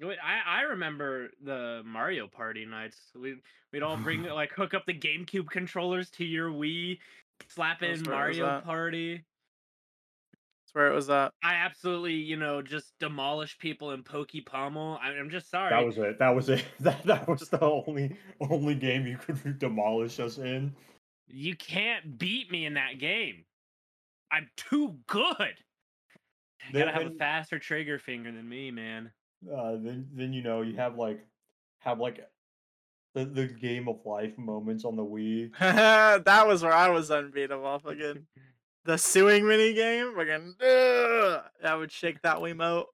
[0.02, 2.98] wait, I I remember the Mario Party nights.
[3.14, 3.36] We
[3.72, 6.98] we'd all bring like hook up the GameCube controllers to your Wii,
[7.48, 8.64] slap in That's where it was Mario at.
[8.64, 9.24] Party.
[10.70, 11.32] That's where it was at.
[11.42, 15.00] I absolutely, you know, just demolish people in Pokey Pummel.
[15.02, 15.70] I, I'm just sorry.
[15.70, 16.18] that was it.
[16.20, 16.64] That was it.
[16.80, 20.72] That that was the only only game you could demolish us in.
[21.26, 23.44] You can't beat me in that game.
[24.30, 25.56] I'm too good.
[26.68, 29.10] You Then- gotta have a faster trigger finger than me, man.
[29.52, 31.26] Uh, then then you know you have like
[31.80, 32.20] have like
[33.14, 35.50] the, the game of life moments on the Wii.
[36.24, 37.80] that was where I was unbeatable.
[37.80, 38.24] Fucking
[38.84, 40.14] the suing mini game.
[40.14, 42.86] Fucking ugh, that would shake that Wiimote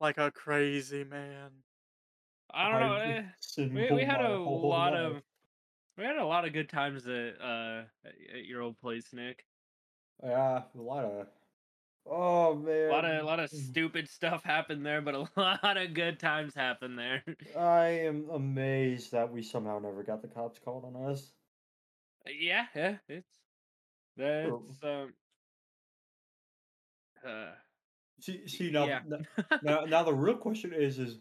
[0.00, 1.50] like a crazy man.
[2.52, 2.94] I don't know.
[2.94, 3.22] Eh,
[3.58, 5.22] we, we had a lot of
[5.96, 9.44] we had a lot of good times at uh at at your old place, Nick.
[10.22, 11.28] yeah, a lot of
[12.06, 13.70] oh man, A lot of a lot of Mm.
[13.70, 17.24] stupid stuff happened there, but a lot of good times happened there.
[17.56, 21.32] I am amazed that we somehow never got the cops called on us.
[22.26, 23.40] yeah, yeah, it's
[24.16, 25.14] that's um
[27.24, 27.52] uh
[28.20, 29.00] See, see now, yeah.
[29.12, 29.26] n-
[29.62, 31.18] now, now the real question is, is,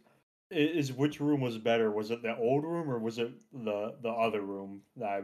[0.52, 1.92] is which room was better?
[1.92, 4.82] Was it the old room or was it the the other room?
[4.98, 5.22] That I,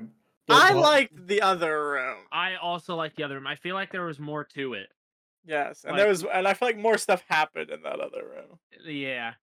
[0.48, 2.18] the- I the- liked the other room.
[2.32, 3.46] I also like the other room.
[3.48, 4.88] I feel like there was more to it.
[5.46, 8.24] Yes, and Like- there was, and I feel like more stuff happened in that other
[8.28, 8.60] room.
[8.86, 9.34] Yeah.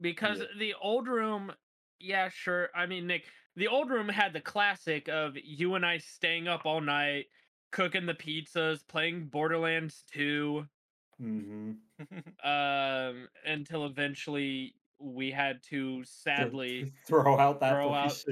[0.00, 0.46] Because Yeah.
[0.58, 1.52] the old room,
[2.00, 2.70] yeah, sure.
[2.74, 3.24] I mean, Nick,
[3.56, 7.26] the old room had the classic of you and I staying up all night,
[7.72, 10.68] cooking the pizzas, playing Borderlands 2,
[11.20, 11.78] Mhm.
[12.44, 18.24] um, until eventually we had to sadly throw out that throw out-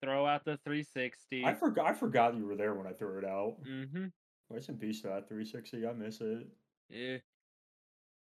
[0.00, 1.44] throw out the 360.
[1.44, 1.86] I forgot.
[1.86, 3.62] I forgot you were there when I threw it out.
[3.64, 4.06] mm-hmm.
[4.50, 5.86] Rest in peace to that 360.
[5.86, 6.46] I miss it.
[6.90, 7.18] Yeah.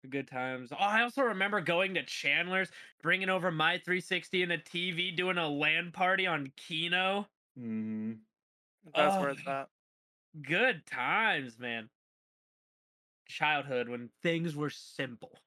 [0.09, 0.71] Good times.
[0.73, 2.71] Oh, I also remember going to Chandler's,
[3.03, 7.27] bringing over my 360 and a TV, doing a LAN party on Kino.
[7.57, 8.13] hmm
[8.95, 9.69] That's Oh, where it's at.
[10.41, 11.91] Good times, man.
[13.29, 15.39] Childhood when things were simple.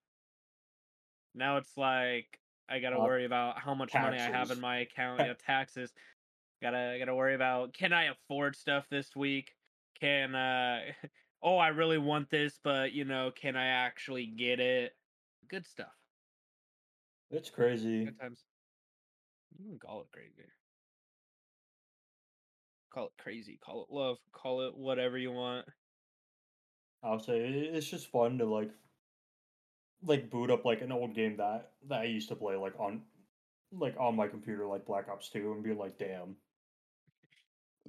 [1.33, 4.79] Now it's like I gotta Uh, worry about how much money I have in my
[4.79, 5.23] account.
[5.23, 5.93] Yeah, taxes.
[6.61, 9.55] Gotta gotta worry about can I afford stuff this week?
[9.95, 10.93] Can uh
[11.41, 14.97] oh I really want this, but you know, can I actually get it?
[15.47, 15.95] Good stuff.
[17.31, 18.05] It's crazy.
[18.05, 18.45] Good times.
[19.51, 20.47] You can call it crazy.
[22.91, 25.67] Call it crazy, call it love, call it whatever you want.
[27.03, 28.71] I'll say it's just fun to like,
[30.03, 33.01] like boot up like an old game that that I used to play like on,
[33.71, 36.35] like on my computer like Black Ops Two and be like, damn.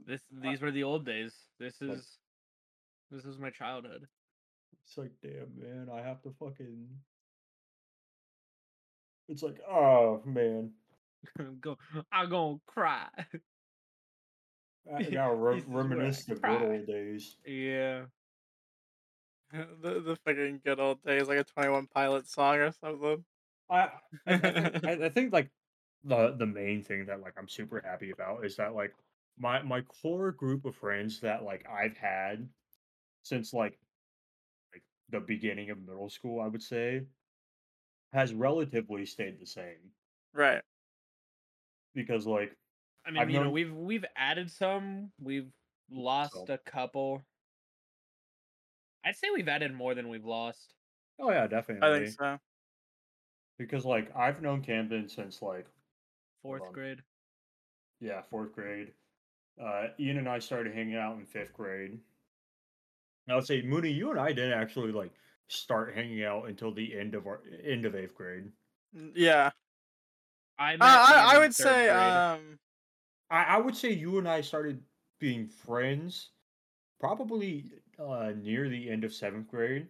[0.07, 1.35] This these were the old days.
[1.59, 2.19] This Like- is
[3.11, 4.07] this is my childhood.
[4.85, 6.87] It's like, damn, man, I have to fucking.
[9.29, 10.73] It's like, oh man,
[11.39, 11.77] I'm go
[12.13, 13.07] I'm gonna cry.
[14.95, 17.37] I gotta re- This is where I reminisce the good old days.
[17.47, 18.05] yeah.
[19.53, 23.25] the the fucking good old days, like a Twenty One Pilot song or something.
[23.69, 23.89] I,
[24.27, 25.51] I, I, think, I, I think like
[26.05, 28.95] the the main thing that like I'm super happy about is that like
[29.39, 32.49] my my core group of friends that like I've had
[33.23, 33.79] since like
[34.73, 37.03] like the beginning of middle school, I would say,
[38.13, 39.93] has relatively stayed the same
[40.33, 40.63] Right.
[41.95, 42.57] because like
[43.07, 45.51] I mean, I've you know, we've we've added some, we've
[45.91, 47.23] lost So- a couple.
[49.05, 50.75] I'd say we've added more than we've lost.
[51.19, 52.39] oh yeah, definitely I think so.
[53.59, 55.67] because like I've known Camden since like
[56.43, 56.73] Fourth on.
[56.73, 57.03] grade.
[58.01, 58.93] yeah fourth grade.
[59.63, 61.99] Uh, Ian and I started hanging out in fifth grade.
[63.29, 65.13] I would say Mooney, you and I didn't actually like
[65.49, 68.51] start hanging out until the end of our end of eighth grade.
[69.15, 69.51] Yeah.
[70.59, 71.91] I Uh, I I would say grade.
[71.97, 72.59] um
[73.31, 74.83] I, I would say you and I started
[75.19, 76.31] being friends
[76.99, 77.65] probably
[77.99, 79.87] uh, near the end of seventh grade.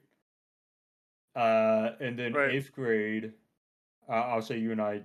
[1.34, 2.50] Uh, and then Right.
[2.54, 3.32] eighth grade,
[4.08, 5.02] uh, I'll say you and I,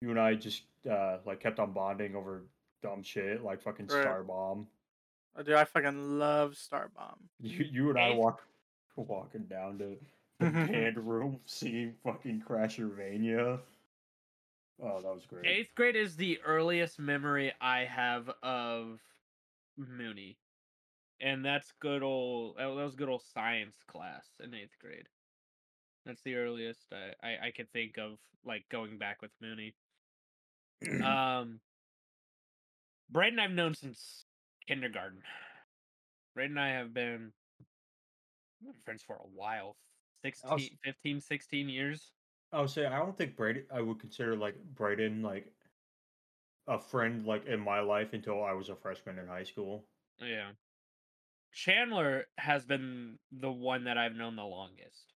[0.00, 2.42] you and I just uh, like kept on bonding over
[2.82, 4.06] dumb shit like fucking Right.
[4.06, 4.66] Starbomb.
[5.36, 7.18] oh, dude, I fucking love Star Bomb.
[7.40, 8.42] You you and I walk
[8.96, 9.96] walking down to
[10.40, 13.60] the band room, seeing fucking Crashervania.
[14.80, 15.46] Oh, that was great.
[15.46, 19.00] Eighth grade is the earliest memory I have of
[19.76, 20.38] Mooney,
[21.20, 22.56] and that's good old.
[22.58, 25.08] That was good old science class in eighth grade.
[26.04, 29.74] That's the earliest I I, I could think of, like going back with Mooney.
[31.04, 31.60] Um,
[33.08, 34.24] Braden I've known since
[34.66, 35.22] kindergarten.
[36.34, 37.32] Braden and I have been
[38.84, 39.76] friends for a while.
[40.24, 42.12] 16, 15, 16 years.
[42.52, 43.64] I would say I don't think Brady.
[43.72, 45.46] I would consider like Braden like
[46.66, 49.84] a friend like in my life until I was a freshman in high school.
[50.18, 50.50] Yeah.
[51.52, 55.12] Chandler has been the one that I've known the longest.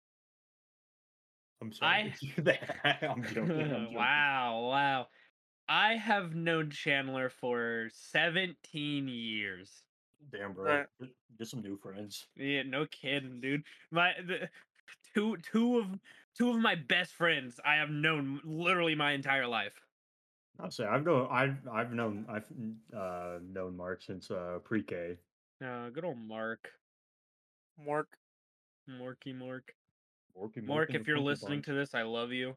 [1.61, 2.15] I'm sorry.
[2.85, 3.61] I'm joking.
[3.71, 3.95] I'm joking.
[3.95, 5.07] wow, wow.
[5.69, 9.85] I have known Chandler for 17 years.
[10.31, 10.85] Damn, bro.
[11.01, 11.07] Uh
[11.39, 12.27] get some new friends.
[12.37, 13.65] Yeah, no kidding, dude.
[13.91, 14.49] My the,
[15.15, 15.87] two two of
[16.37, 19.75] two of my best friends I have known literally my entire life.
[20.61, 22.47] I'll say I've known I've I've known I've
[22.97, 25.17] uh known Mark since uh pre-K.
[25.65, 26.71] Uh, good old Mark,
[27.85, 28.09] Mark.
[28.89, 29.75] Marky Mark.
[30.37, 31.67] Morky Mark, and if you're listening Bunch.
[31.67, 32.57] to this, I love you.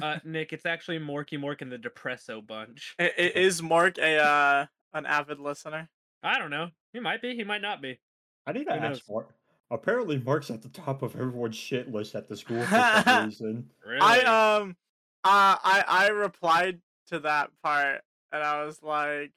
[0.00, 2.94] Uh, Nick, it's actually Morky Mork and the Depresso Bunch.
[2.98, 5.88] I- i- Is Mork a uh, an avid listener?
[6.22, 6.70] I don't know.
[6.92, 7.34] He might be.
[7.36, 7.98] He might not be.
[8.46, 9.02] I need to Who ask knows?
[9.10, 9.28] Mark.
[9.70, 13.70] Apparently, Mark's at the top of everyone's shit list at the school for some reason.
[13.84, 14.00] Really?
[14.00, 14.20] I
[14.58, 14.76] um,
[15.24, 19.32] uh, I I replied to that part, and I was like,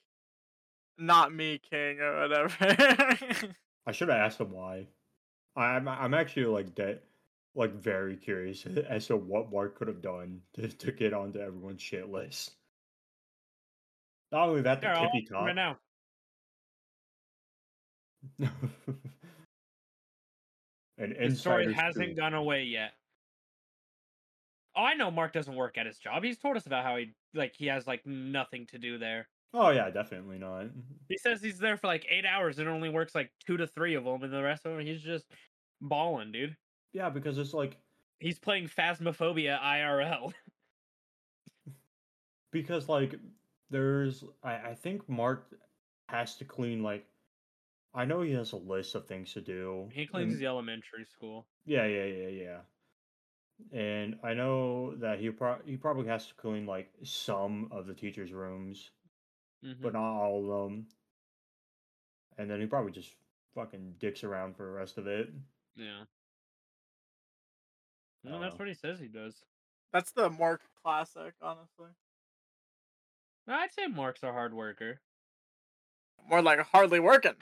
[1.00, 2.56] "Not me, King," or whatever.
[3.88, 4.88] I should have asked him why.
[5.56, 7.02] I'm I'm actually like dead,
[7.56, 11.82] like very curious as to what Mark could have done to, to get onto everyone's
[11.82, 12.52] shit list.
[14.32, 15.78] Not only that, the tippy ask him right now.
[21.00, 22.92] An The story hasn't gone away yet.
[24.76, 26.24] Oh, I know Mark doesn't work at his job.
[26.24, 29.28] He's told us about how he like he has like nothing to do there.
[29.54, 30.66] Oh yeah, definitely not.
[31.08, 33.96] He says he's there for like eight hours and only works like two to three
[33.96, 35.26] of them, and the rest of them he's just
[35.82, 36.56] balling, dude.
[36.94, 37.78] Yeah, because it's like
[38.20, 40.34] He's playing Phasmophobia IRL.
[42.52, 43.16] because like
[43.70, 45.56] there's I, I think Mark
[46.10, 47.06] has to clean like
[47.94, 49.90] I know he has a list of things to do.
[49.92, 51.48] He cleans and- the elementary school.
[51.66, 52.62] Yeah, yeah, yeah, yeah.
[53.74, 57.94] And I know that he pro- he probably has to clean like some of the
[57.94, 58.92] teachers' rooms,
[59.64, 59.82] Mhm.
[59.82, 60.88] but not all of them.
[62.38, 63.16] And then he probably just
[63.54, 65.34] fucking dicks around for the rest of it.
[65.76, 66.06] Yeah.
[68.26, 69.44] I Well, that's what he says he does.
[69.92, 71.90] That's the Mark classic, honestly.
[73.48, 75.02] I'd say Mark's a hard worker.
[76.28, 77.42] More like hardly working.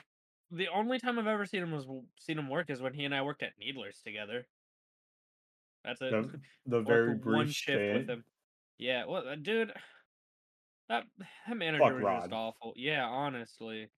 [0.50, 1.86] The only time I've ever seen him was
[2.18, 4.46] seen him work is when he and I worked at Needlers together.
[5.84, 6.18] That's it.
[6.20, 8.24] The, the very one brief shift with him.
[8.78, 9.72] Yeah, well, uh, dude,
[10.88, 11.06] that
[11.46, 12.72] that manager was just awful.
[12.76, 13.90] Yeah, honestly.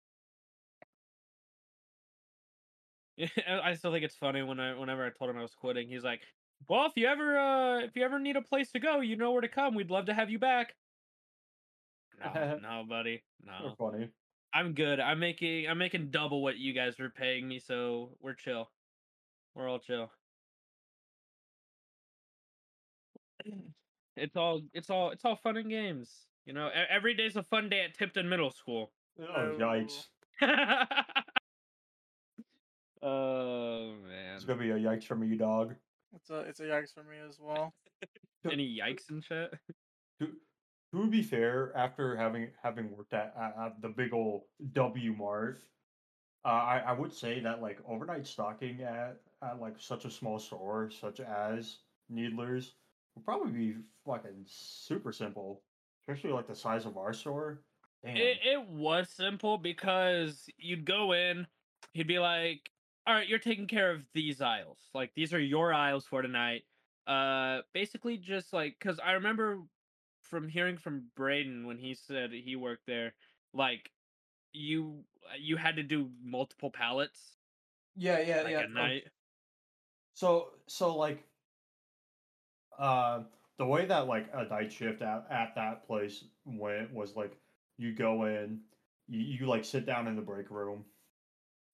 [3.46, 6.04] I still think it's funny when I whenever I told him I was quitting, he's
[6.04, 6.22] like,
[6.68, 9.32] "Well, if you ever uh if you ever need a place to go, you know
[9.32, 9.74] where to come.
[9.74, 10.76] We'd love to have you back."
[12.14, 13.24] No, no, buddy,
[13.58, 13.76] They're no.
[13.78, 14.10] funny.
[14.52, 15.00] I'm good.
[15.00, 18.70] I'm making I'm making double what you guys were paying me, so we're chill.
[19.54, 20.10] We're all chill.
[23.48, 23.72] Mm.
[24.16, 26.26] It's all it's all it's all fun and games.
[26.46, 28.90] You know, every day's a fun day at Tipton Middle School.
[29.20, 30.06] Oh, yikes.
[33.02, 34.34] oh man.
[34.34, 35.74] It's gonna be a yikes from you, dog.
[36.14, 37.72] It's a it's a yikes for me as well.
[38.50, 39.52] Any yikes and shit?
[40.92, 45.60] To, be fair, after having having worked at, at, at the big old W Mart,
[46.44, 50.38] uh, I I would say that like overnight stocking at at like such a small
[50.38, 52.74] store such as Needlers
[53.14, 53.74] would probably be
[54.04, 55.62] fucking super simple,
[56.02, 57.62] especially like the size of our store.
[58.04, 58.16] Damn.
[58.16, 61.46] It, it was simple because you'd go in,
[61.92, 62.70] he'd be like,
[63.06, 64.78] "All right, you're taking care of these aisles.
[64.94, 66.62] Like these are your aisles for tonight."
[67.06, 69.60] Uh, basically just like because I remember
[70.30, 73.12] from hearing from Braden when he said he worked there,
[73.52, 73.90] like
[74.52, 75.04] you
[75.38, 77.36] you had to do multiple pallets
[77.96, 79.04] yeah, yeah, like at night.
[80.14, 81.24] So so like
[82.78, 83.20] uh
[83.58, 87.36] the way that like a night shift at, at that place went was like
[87.76, 88.60] you go in,
[89.08, 90.84] you, you like sit down in the break room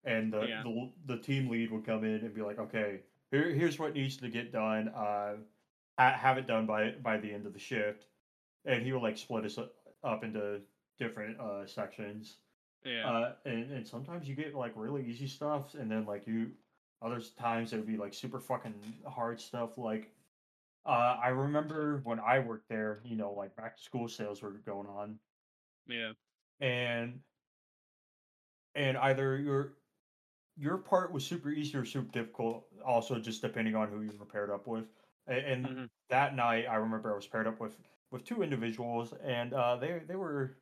[0.05, 0.63] and the, Yeah.
[0.63, 4.17] the the team lead would come in and be like, okay, here, here's what needs
[4.19, 4.89] to get done.
[4.89, 5.37] Uh
[5.99, 8.07] have it done by by the end of the shift.
[8.67, 10.61] And he would like split us up- into
[10.99, 12.39] different uh sections.
[12.85, 13.09] Yeah.
[13.09, 16.53] Uh, and, and sometimes you get like really easy stuff, and then like you,
[17.03, 18.75] other times it would be like super fucking
[19.07, 19.77] hard stuff.
[19.77, 20.13] Like,
[20.85, 24.53] uh, I remember when I worked there, you know, like back to school sales were
[24.53, 25.19] going on,
[25.89, 26.13] yeah.
[26.61, 27.21] and
[28.75, 29.73] and either your
[30.57, 34.25] your part was super easy or super difficult, also just depending on who you were
[34.25, 34.87] paired up with.
[35.27, 35.91] And, and Mhm.
[36.09, 37.77] that night, I remember I was paired up with
[38.11, 40.59] with two individuals, and uh, they they were,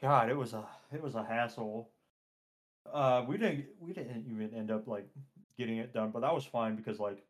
[0.00, 1.94] God, it was a it was a hassle.
[2.86, 5.10] Uh, we didn't we didn't even end up like
[5.56, 7.28] getting it done, but that was fine because like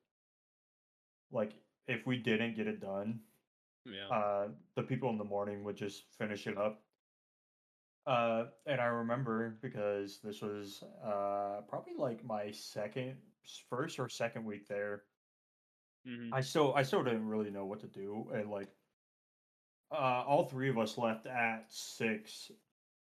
[1.30, 3.24] like if we didn't get it done,
[3.84, 4.10] Yeah.
[4.10, 6.86] uh, the people in the morning would just finish it up.
[8.06, 13.22] Uh, and I remember because this was uh, probably like my second,
[13.68, 15.06] first or second week there.
[16.04, 18.76] hmm I still, I still didn't really know what to do, and like,
[19.92, 22.50] uh, all three of us left at six,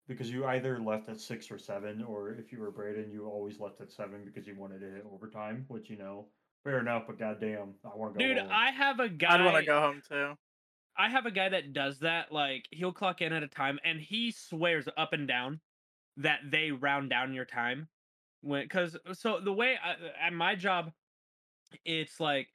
[0.07, 3.61] because you either left at six or seven, or if you were Braden, you always
[3.61, 6.27] left at seven because you wanted to hit overtime, which you know,
[6.64, 7.05] fair enough.
[7.07, 8.27] But goddamn, I want to go.
[8.27, 8.49] Dude, home.
[8.51, 9.35] I have a guy.
[9.35, 10.35] I'd want to go home too.
[10.97, 12.33] I have a guy that does that.
[12.33, 15.61] Like he'll clock in at a time, and he swears up and down
[16.16, 17.89] that they round down your time.
[18.41, 20.93] When because so the way I, at my job,
[21.85, 22.49] it's like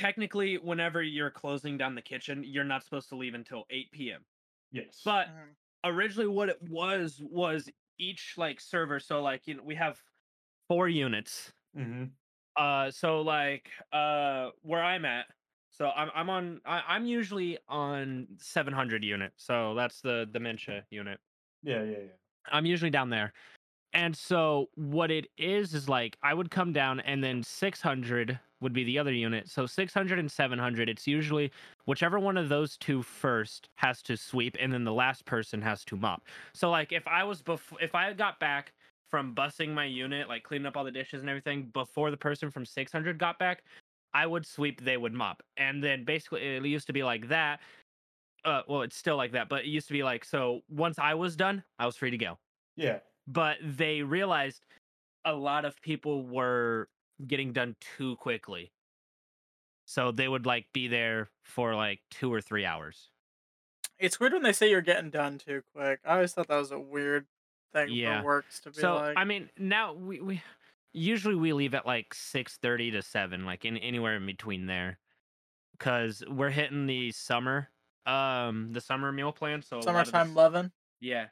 [0.00, 4.24] technically whenever you're closing down the kitchen, you're not supposed to leave until eight p.m.
[4.72, 5.56] yes, But Mhm.
[5.84, 9.00] originally, what it was was each like server.
[9.00, 10.02] So like you know we have
[10.68, 12.12] four units hmm
[12.56, 15.26] uh so like uh where i'm at
[15.70, 21.20] so i'm i'm on I, i'm usually on 700 unit so that's the dementia unit
[21.62, 22.16] yeah, yeah, yeah.
[22.50, 23.32] i'm usually down there
[23.94, 28.72] and so what it is is like i would come down and then 600 would
[28.72, 29.48] be the other unit.
[29.48, 31.50] So 600 and 700 it's usually
[31.86, 35.84] whichever one of those two first has to sweep and then the last person has
[35.86, 36.22] to mop.
[36.52, 38.72] So like if i was before if i got back
[39.10, 42.50] from bussing my unit like cleaning up all the dishes and everything before the person
[42.50, 43.64] from 600 got back
[44.14, 45.42] i would sweep they would mop.
[45.56, 47.60] And then basically it used to be like that.
[48.44, 51.14] Uh well it's still like that but it used to be like so once i
[51.14, 52.38] was done i was free to go.
[52.76, 54.64] Yeah, but they realized
[55.24, 56.88] a lot of people were
[57.26, 58.72] getting done too quickly.
[59.86, 63.10] So they would like be there for like two or three hours.
[63.98, 66.00] It's weird when they say you're getting done too quick.
[66.04, 67.26] I always thought that was a weird
[67.72, 68.20] thing Yeah.
[68.20, 69.16] for works to be So like.
[69.16, 70.42] I mean, now we, we
[70.92, 74.98] usually we leave at like six thirty to seven, like in anywhere in between there,
[75.72, 77.68] because we're hitting the summer,
[78.06, 79.60] um, the summer meal plan.
[79.62, 80.72] So a lot of the Summertime loving.
[81.00, 81.26] Yeah.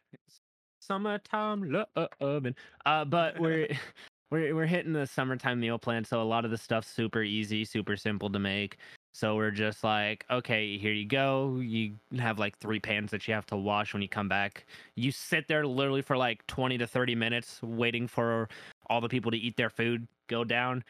[0.80, 1.84] Summertime
[2.20, 2.55] lovin'.
[2.84, 3.68] Uh but we're
[4.31, 7.64] we're we're hitting the summertime meal plan, so a lot of the stuff's super easy,
[7.64, 8.79] super simple to make.
[9.12, 11.59] So we're just like, okay, here you go.
[11.61, 14.66] You have like three pans that you have to wash when you come back.
[14.95, 18.49] You sit there literally for like 20 to 30 minutes waiting for
[18.89, 20.85] all the people to eat their food, go down,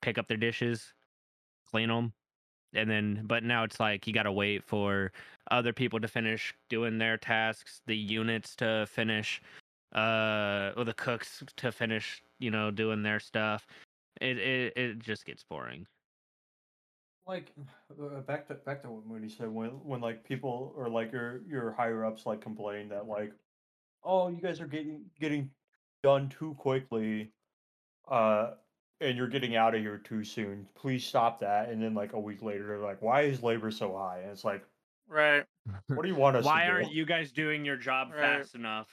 [0.00, 0.94] pick up their dishes,
[1.70, 2.12] clean them.
[2.72, 5.12] And then, but now it's like you got to wait for
[5.50, 9.40] other people to finish doing their tasks, the units to finish,
[9.96, 13.66] uh, or the cooks to finish, you know, doing their stuff.
[14.20, 15.86] It it it just gets boring.
[17.26, 17.52] like
[18.00, 21.42] uh, back to back to what Mooney said when when like people or like your
[21.48, 23.32] your higher ups like complain that like,
[24.04, 25.50] oh, you guys are getting getting
[26.02, 27.32] done too quickly,
[28.08, 28.52] uh,
[29.00, 30.68] and you're getting out of here too soon.
[30.74, 31.68] Please stop that.
[31.68, 34.20] And then like a week later, they're like, why is labor so high?
[34.20, 34.64] And it's like,
[35.08, 35.44] Right.
[35.88, 36.72] what do you want us Why to do?
[36.72, 38.20] Why aren't you guys doing your job Right.
[38.38, 38.88] fast enough?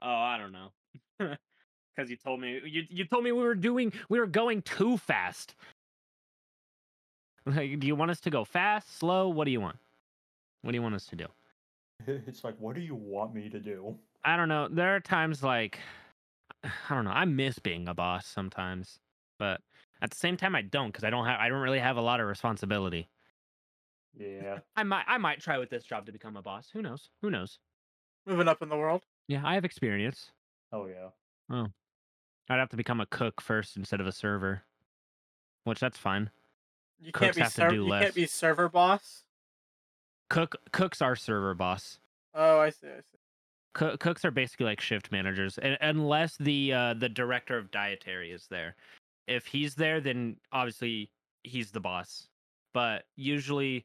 [0.00, 1.36] Oh, I don't know.
[1.96, 4.98] Because you told me you you told me we were doing we were going too
[4.98, 5.54] fast.
[7.46, 9.28] Like, do you want us to go fast, slow?
[9.30, 9.76] What do you want?
[10.60, 11.26] What do you want us to do?
[12.26, 13.96] It's like, what do you want me to do?
[14.24, 14.68] I don't know.
[14.68, 15.78] There are times like
[16.64, 17.12] I don't know.
[17.12, 18.98] I miss being a boss sometimes,
[19.38, 19.60] but
[20.02, 22.02] at the same time, I don't because I don't have I don't really have a
[22.02, 23.08] lot of responsibility.
[24.18, 24.58] Yeah.
[24.76, 26.68] I might I might try with this job to become a boss.
[26.72, 27.08] Who knows?
[27.22, 27.58] Who knows?
[28.26, 29.02] Moving up in the world.
[29.28, 30.30] Yeah, I have experience.
[30.72, 31.08] Oh yeah.
[31.50, 31.66] Oh.
[32.48, 34.62] I'd have to become a cook first instead of a server,
[35.64, 36.30] which that's fine.
[37.00, 38.02] You Cooks can't be do you less.
[38.02, 39.22] can't be server boss.
[40.30, 41.98] Cook cooks are server boss.
[42.34, 42.86] Oh, I see.
[42.86, 43.18] I see.
[43.74, 48.30] Coo- cooks are basically like shift managers, and unless the uh, the director of dietary
[48.32, 48.76] is there.
[49.26, 51.10] If he's there, then obviously
[51.42, 52.28] he's the boss.
[52.72, 53.84] But usually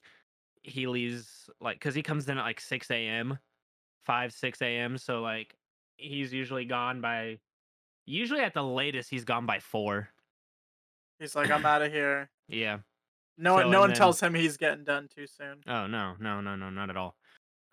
[0.64, 3.39] he leaves like because he comes in at like six a.m.,
[4.12, 4.97] five six a.m.
[4.97, 5.55] So like
[5.95, 7.39] he's usually gone by.
[8.05, 10.09] Usually at the latest he's gone by four.
[11.20, 12.30] He's like, I'm out of here.
[12.49, 12.80] Yeah.
[13.38, 15.62] No one, no one then- tells him he's getting done too soon.
[15.66, 17.16] Oh no, no, no, no, not at all.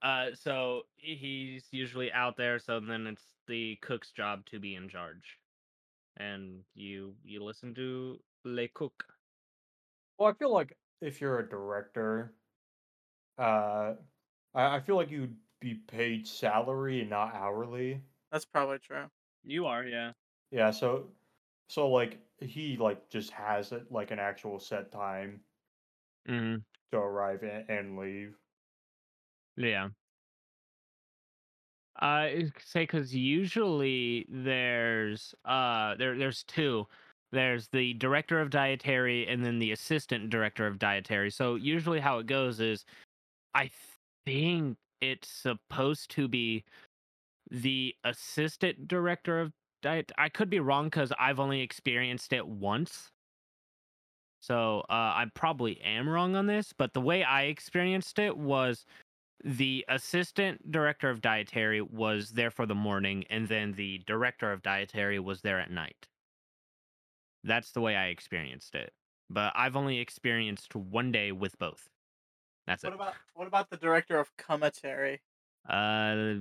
[0.02, 2.60] Uh, so he's usually out there.
[2.60, 5.40] So then it's the cook's job to be in charge,
[6.18, 9.04] and you you listen to le cook.
[10.16, 12.34] Well, I feel like if you're a director,
[13.36, 13.94] uh,
[14.54, 18.02] I, I feel like you'd be paid salary and not hourly.
[18.30, 19.10] That's probably true.
[19.42, 20.12] You are, yeah.
[20.50, 21.12] Yeah, so
[21.68, 25.44] so like he like just has it like an actual set time
[26.26, 28.36] hmm to arrive and, and leave.
[29.56, 29.90] Yeah.
[32.00, 36.86] I say because usually there's uh there there's two.
[37.32, 41.30] There's the director of dietary and then the assistant director of dietary.
[41.30, 42.84] So usually how it goes is,
[43.54, 43.70] I
[44.26, 46.64] think it's supposed to be
[47.50, 50.12] the assistant director of diet.
[50.18, 53.10] I could be wrong because I've only experienced it once.
[54.40, 58.84] So uh, I probably am wrong on this, but the way I experienced it was
[59.44, 64.62] the assistant director of dietary was there for the morning, and then the director of
[64.62, 66.06] dietary was there at night.
[67.44, 68.92] That's the way I experienced it.
[69.30, 71.88] But I've only experienced one day with both.
[72.68, 72.96] That's What it.
[72.96, 75.22] about what about the director of commentary?
[75.68, 76.34] Uh,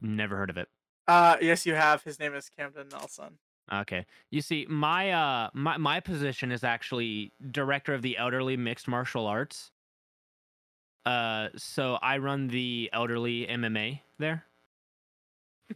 [0.00, 0.68] never heard of it.
[1.08, 2.02] Uh, yes, you have.
[2.02, 3.38] His name is Camden Nelson.
[3.72, 4.04] Okay.
[4.30, 9.26] You see, my uh my my position is actually director of the elderly mixed martial
[9.26, 9.70] arts.
[11.06, 14.44] Uh so I run the elderly MMA there.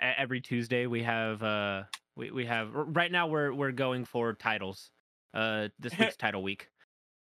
[0.00, 1.84] Every Tuesday we have uh
[2.16, 4.90] we, we have right now we're we're going for titles.
[5.32, 6.68] Uh this week's title week.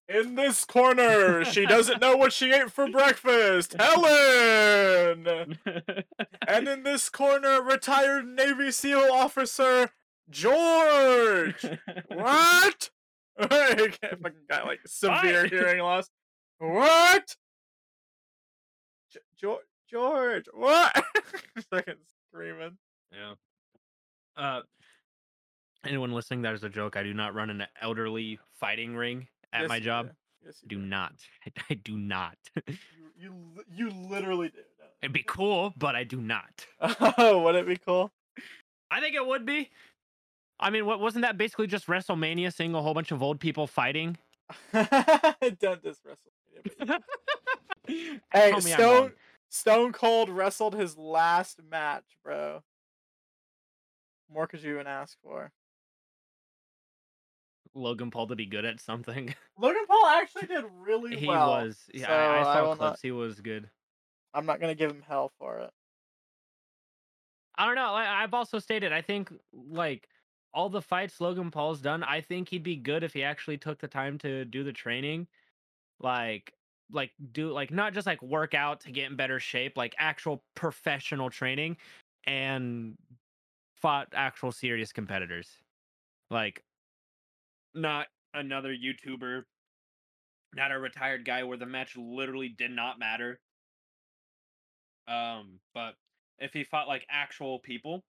[0.10, 3.76] In this corner, she doesn't know what she ate for breakfast.
[3.80, 5.60] Helen.
[6.46, 9.92] And in this corner, retired Navy SEAL officer
[10.30, 11.66] George.
[12.10, 12.90] What?
[13.40, 13.94] fucking
[14.50, 16.10] got like severe hearing loss.
[16.60, 17.36] What?
[19.40, 21.04] George, George, what?
[21.72, 21.96] fucking
[22.30, 22.78] screaming.
[23.12, 23.34] Yeah.
[24.36, 24.62] Uh,
[25.86, 26.98] anyone listening, that is a joke.
[26.98, 30.08] I do not run an elderly fighting ring at Yes, my job.
[30.08, 30.12] do.
[30.46, 31.14] Yes, you Do not.
[31.70, 32.38] I do not.
[33.16, 34.60] You, you, you literally do.
[35.02, 36.66] It'd be cool, but I do not.
[37.18, 38.12] Oh, would it be cool?
[38.92, 39.70] I think it would be.
[40.60, 43.68] I mean, what wasn't that basically just WrestleMania seeing a whole bunch of old people
[43.68, 44.18] fighting?
[44.74, 47.02] Dentist WrestleMania.
[48.34, 49.14] Hey, Stone.
[49.50, 52.64] Stone Cold wrestled his last match, bro.
[54.34, 55.52] More could you even ask for?
[57.76, 59.34] Logan Paul to be good at something.
[59.60, 61.60] Logan Paul actually did really he well.
[61.60, 61.78] He was.
[61.94, 62.80] Yeah, so I, I I saw will clips.
[62.82, 63.70] not- He was good.
[64.34, 65.70] I'm not gonna give him hell for it.
[67.56, 67.92] I don't know.
[67.92, 70.08] Like, I've also stated, I think like
[70.54, 73.80] all the fights Logan Paul's done, I think he'd be good if he actually took
[73.80, 75.28] the time to do the training,
[76.00, 76.54] like
[76.92, 80.44] like do like not just like work out to get in better shape, like actual
[80.56, 81.78] professional training,
[82.26, 82.98] and
[83.76, 85.48] fought actual serious competitors,
[86.32, 86.64] like
[87.74, 89.44] not another YouTuber,
[90.56, 93.40] not a retired guy where the match literally did not matter.
[95.08, 95.96] Um, but
[96.40, 98.04] if he fought like actual people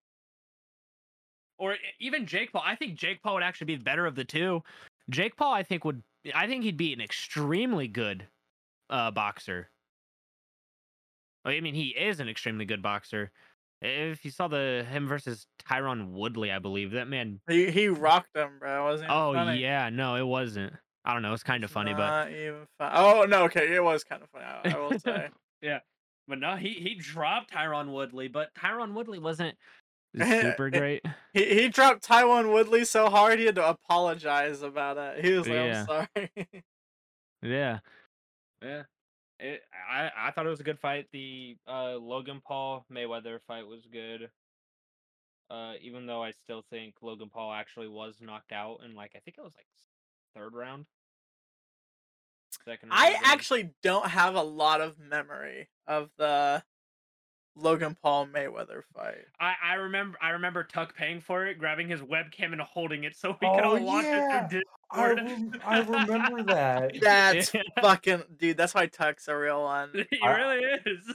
[1.59, 2.63] or even Jake Paul.
[2.65, 4.63] I think Jake Paul would actually be better of the two.
[5.11, 6.03] Jake Paul, I think would
[6.35, 8.27] I think he'd be an extremely good
[8.91, 9.71] uh boxer.
[11.45, 13.31] I mean, he is an extremely good boxer.
[13.87, 17.41] If you saw the him versus Tyron Woodley, I believe that man.
[17.49, 18.85] He he rocked him, bro.
[18.85, 19.61] Wasn't Oh funny?
[19.61, 20.73] yeah, no, it wasn't.
[21.05, 21.35] I don't know.
[21.35, 22.93] It's kind of funny, but even fun.
[22.95, 24.45] Oh no, okay, it was kind of funny.
[24.47, 25.29] I, I will say.
[25.63, 25.81] yeah,
[26.27, 29.59] but no, he he dropped Tyron Woodley, but Tyron Woodley wasn't
[30.19, 31.03] super great.
[31.35, 35.23] He he dropped Tyron Woodley so hard he had to apologize about it.
[35.25, 35.81] He was like, Yeah.
[35.81, 36.31] "I'm sorry."
[37.43, 37.81] Yeah,
[38.63, 38.85] yeah.
[39.45, 41.07] It, I I thought it was a good fight.
[41.13, 44.31] The uh, Logan Paul Mayweather fight was good.
[45.51, 49.19] Uh, even though I still think Logan Paul actually was knocked out in like I
[49.19, 49.67] think it was like
[50.35, 50.87] third round.
[52.65, 52.89] Second.
[52.91, 56.63] or I actually don't have a lot of memory of the
[57.55, 59.27] Logan Paul Mayweather fight.
[59.39, 63.15] I, I remember I remember Tuck paying for it, grabbing his webcam and holding it
[63.15, 64.47] so we Oh, could all watch yeah.
[64.47, 64.63] it through
[64.95, 65.31] I, Discord.
[65.31, 66.93] rem- I remember that.
[67.01, 67.63] That's Yeah.
[67.81, 68.57] fucking dude.
[68.57, 69.91] That's why Tuck's a real one.
[70.11, 71.13] he I- really is.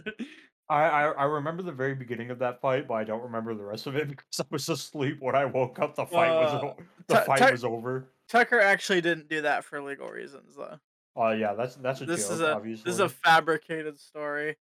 [0.70, 3.64] I, I I remember the very beginning of that fight, but I don't remember the
[3.64, 5.96] rest of it because I was asleep when I woke up.
[5.96, 6.76] The fight was Uh, o-
[7.08, 8.08] the Tu- fight Tu- was over.
[8.28, 10.78] Tucker actually didn't do that for legal reasons, though.
[11.16, 12.34] Oh yeah, that's that's a This joke.
[12.34, 12.84] is a obviously.
[12.86, 14.58] this is a fabricated story.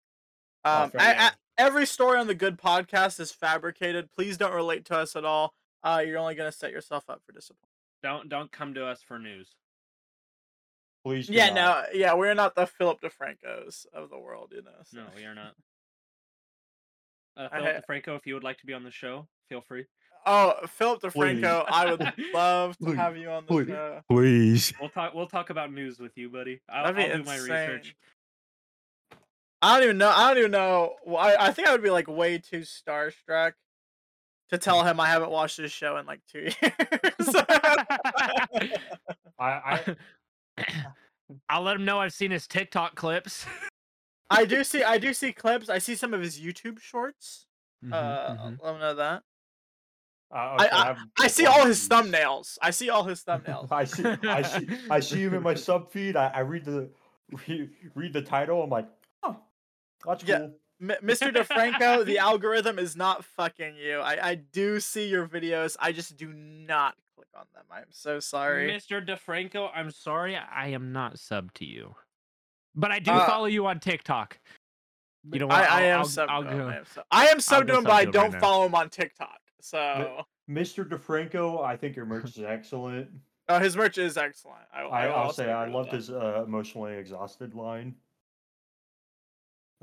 [0.65, 4.11] Oh, Um, fair I- I- every story on the Good Podcast is fabricated.
[4.11, 5.53] Please don't relate to us at all.
[5.83, 7.69] Uh, you're only gonna set yourself up for disappointment.
[8.03, 9.49] Don't don't come to us for news.
[11.05, 11.27] Please.
[11.27, 11.55] do Yeah, not.
[11.55, 14.71] no, yeah, we're not the Philip DeFrancos of the world, you know.
[14.85, 15.53] so- No, we are not.
[17.35, 19.85] Uh, Philip ha- DeFranco, if you would like to be on the show, feel free.
[20.23, 21.13] Oh, Philip Please.
[21.13, 22.95] DeFranco, I would love to Please.
[22.95, 23.67] have you on the Please.
[23.69, 24.01] show.
[24.07, 24.73] Please.
[24.79, 25.15] We'll talk.
[25.15, 26.61] We'll talk about news with you, buddy.
[26.69, 27.95] I'll, That'd be I'll do my research.
[29.63, 30.09] I don't even know.
[30.15, 30.93] I don't even know.
[31.17, 33.53] I, I think I would be like way too starstruck
[34.49, 37.35] to tell him I haven't watched his show in like two years.
[39.39, 39.95] I, I
[41.49, 43.45] I'll let him know I've seen his TikTok clips.
[44.29, 44.83] I do see.
[44.83, 45.69] I do see clips.
[45.69, 47.45] I see some of his YouTube shorts.
[47.83, 48.57] Mhm, Uh, mhm.
[48.61, 49.23] let him know that.
[50.31, 51.91] I, I- okay, I've I see all his feed.
[51.91, 52.57] thumbnails.
[52.61, 53.71] I see all his thumbnails.
[53.71, 56.15] I see, I see, I see him in my sub feed.
[56.15, 56.89] I, I read the
[57.47, 58.63] read, read the title.
[58.63, 58.87] I'm like,
[59.23, 59.37] oh,
[60.05, 60.39] that's Yeah.
[60.39, 60.55] cool.
[60.83, 61.33] M- Mr.
[61.33, 63.99] DeFranco, the algorithm is not fucking you.
[63.99, 65.77] I, I do see your videos.
[65.79, 67.63] I just do not click on them.
[67.71, 68.69] I'm so sorry.
[68.69, 69.05] Mr.
[69.05, 71.95] DeFranco, I'm sorry, I am not sub to you.
[72.75, 74.39] But I do Uh, follow you on TikTok.
[75.31, 75.55] You know what?
[75.55, 76.67] I, I am I'll- sub I'll to him.
[76.67, 78.39] I am sub, I am sub to him, but I to him right don't now.
[78.39, 79.39] follow him on TikTok.
[79.61, 80.83] So Mr.
[80.87, 83.09] DeFranco, I think your merch is excellent.
[83.47, 84.63] oh, his merch is excellent.
[84.73, 85.95] I, I, will I'll say I agree loved that.
[85.95, 87.95] his uh, emotionally exhausted line.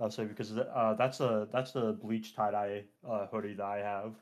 [0.01, 3.79] I'll say because uh, that's a that's the bleach tie dye uh, hoodie that I
[3.79, 4.15] have.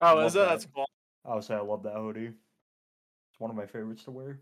[0.00, 0.38] Oh, love is it?
[0.40, 0.48] that.
[0.48, 0.86] That's cool.
[1.24, 2.26] I'll say I love that hoodie.
[2.26, 4.40] It's one of my favorites to wear.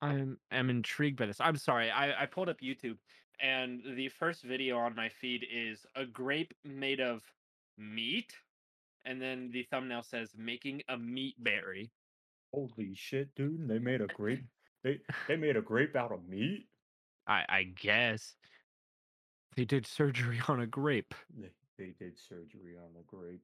[0.00, 1.40] I'm am intrigued by this.
[1.40, 1.90] I'm sorry.
[1.90, 2.98] I, I pulled up YouTube
[3.40, 7.22] and the first video on my feed is a grape made of
[7.76, 8.32] meat.
[9.04, 11.90] And then the thumbnail says making a meat berry.
[12.52, 13.68] Holy shit, dude!
[13.68, 14.44] They made a grape.
[14.82, 16.66] They they made a grape out of meat.
[17.28, 18.36] I I guess.
[19.56, 21.14] They did surgery on a grape.
[21.36, 23.42] They, they did surgery on a grape.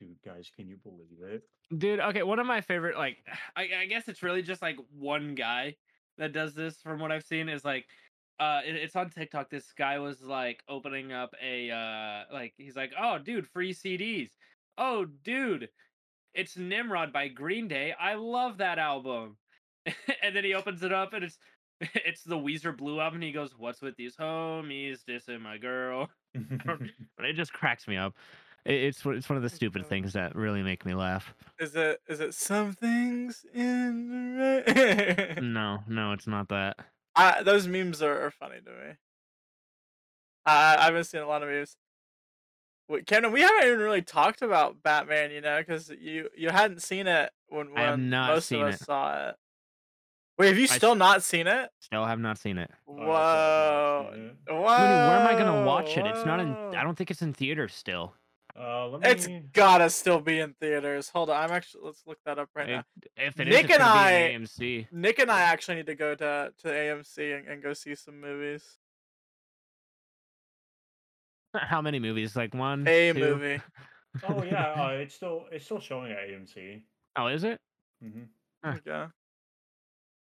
[0.00, 1.42] Dude, guys, can you believe it?
[1.76, 3.18] Dude, okay, one of my favorite like
[3.56, 5.76] I, I guess it's really just like one guy
[6.18, 7.86] that does this from what I've seen is like
[8.38, 9.50] uh it- it's on TikTok.
[9.50, 14.30] This guy was like opening up a uh like he's like, "Oh, dude, free CDs."
[14.78, 15.70] "Oh, dude,
[16.34, 17.94] it's Nimrod by Green Day.
[17.98, 19.38] I love that album."
[20.22, 21.38] and then he opens it up and it's
[21.80, 26.08] it's the Weezer Blue album and he goes, "What's with these homies dissing my girl?"
[26.66, 26.80] But
[27.26, 28.14] it just cracks me up.
[28.64, 31.32] It's one- it's one of the stupid things that really make me laugh.
[31.60, 32.00] Is it?
[32.08, 35.38] Is it some things in the?
[35.42, 36.76] No, no, it's not that.
[37.14, 38.94] I, those memes are, are funny to me.
[40.44, 41.76] I I haven't seen a lot of memes.
[42.88, 46.82] Wait, Kenan, we haven't even really talked about Batman, you know, because you you hadn't
[46.82, 48.84] seen it when, I have when not most seen of us it.
[48.84, 49.36] saw it.
[50.38, 51.70] Wait, have you still s- not seen it?
[51.80, 52.70] Still have not seen it.
[52.86, 54.10] Oh, Whoa!
[54.10, 54.66] that's not Whoa!
[54.66, 56.06] I mean, where am I gonna watch it?
[56.06, 58.14] It's not in I don't think it's in theaters still.
[58.58, 59.08] Uh, let me.
[59.08, 61.10] It's gotta still be in theaters.
[61.10, 61.82] Hold on, I'm actually.
[61.84, 62.84] Let's look that up right now.
[63.16, 64.88] If it is, Nick it's and I- AMC.
[64.92, 68.20] Nick and I actually need to go to to AMC and, and go see some
[68.20, 68.78] movies.
[71.54, 72.36] How many movies?
[72.36, 73.18] Like one, A two?
[73.20, 73.60] movie.
[74.22, 76.82] Oh yeah, uh, it's still it's still showing at AMC.
[77.16, 77.60] Oh, is it?
[78.02, 78.24] hmm
[78.64, 78.74] Huh.
[78.86, 79.06] Yeah.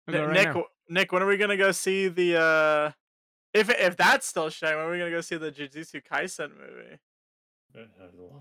[0.08, 0.64] I'll go Ni- right Nick, now.
[0.88, 2.40] Nick, when are we gonna go see the?
[2.40, 2.92] uh
[3.52, 6.98] If if that's still showing, when are we gonna go see the Jujutsu Kaisen movie?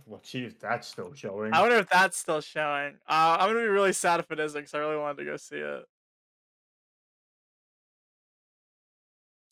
[0.07, 1.53] Let's if that's still showing.
[1.53, 2.95] I wonder if that's still showing.
[3.07, 5.37] Uh, I'm gonna be really sad if it isn't, because I really wanted to go
[5.37, 5.85] see it.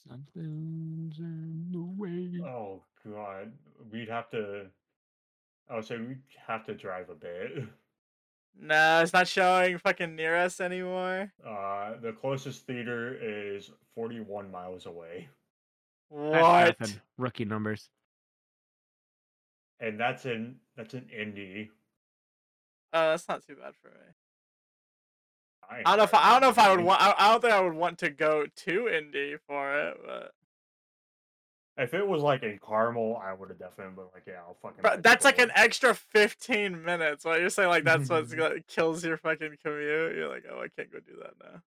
[0.07, 2.41] Something's in the way.
[2.43, 3.51] Oh god,
[3.91, 4.67] we'd have to.
[5.69, 7.63] I would say we'd have to drive a bit.
[8.59, 11.31] No, it's not showing fucking near us anymore.
[11.45, 15.29] Uh, the closest theater is 41 miles away,
[16.11, 16.79] That's What?
[16.79, 17.01] nothing.
[17.17, 17.89] Rookie numbers.
[19.79, 21.69] and that's in that's in Indy.
[22.93, 23.95] Oh, that's not too bad for me.
[25.69, 27.01] I, I don't know if I, I don't know if I would want.
[27.01, 30.31] I, I don't think I would want to go to Indy for it, but
[31.78, 34.82] If it was like in Carmel, I would have definitely been like, yeah, I'll fucking.
[34.82, 37.23] Bro, that's like an extra 15 minutes.
[37.23, 38.28] What you're saying, like that's what
[38.67, 40.15] kills your fucking commute.
[40.15, 41.61] You're like, oh, I can't go do that now.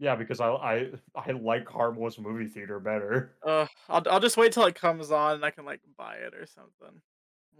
[0.00, 3.36] Yeah, because I I I like Carmel's movie theater better.
[3.46, 6.34] Uh, I'll I'll just wait till it comes on and I can like buy it
[6.34, 7.00] or something.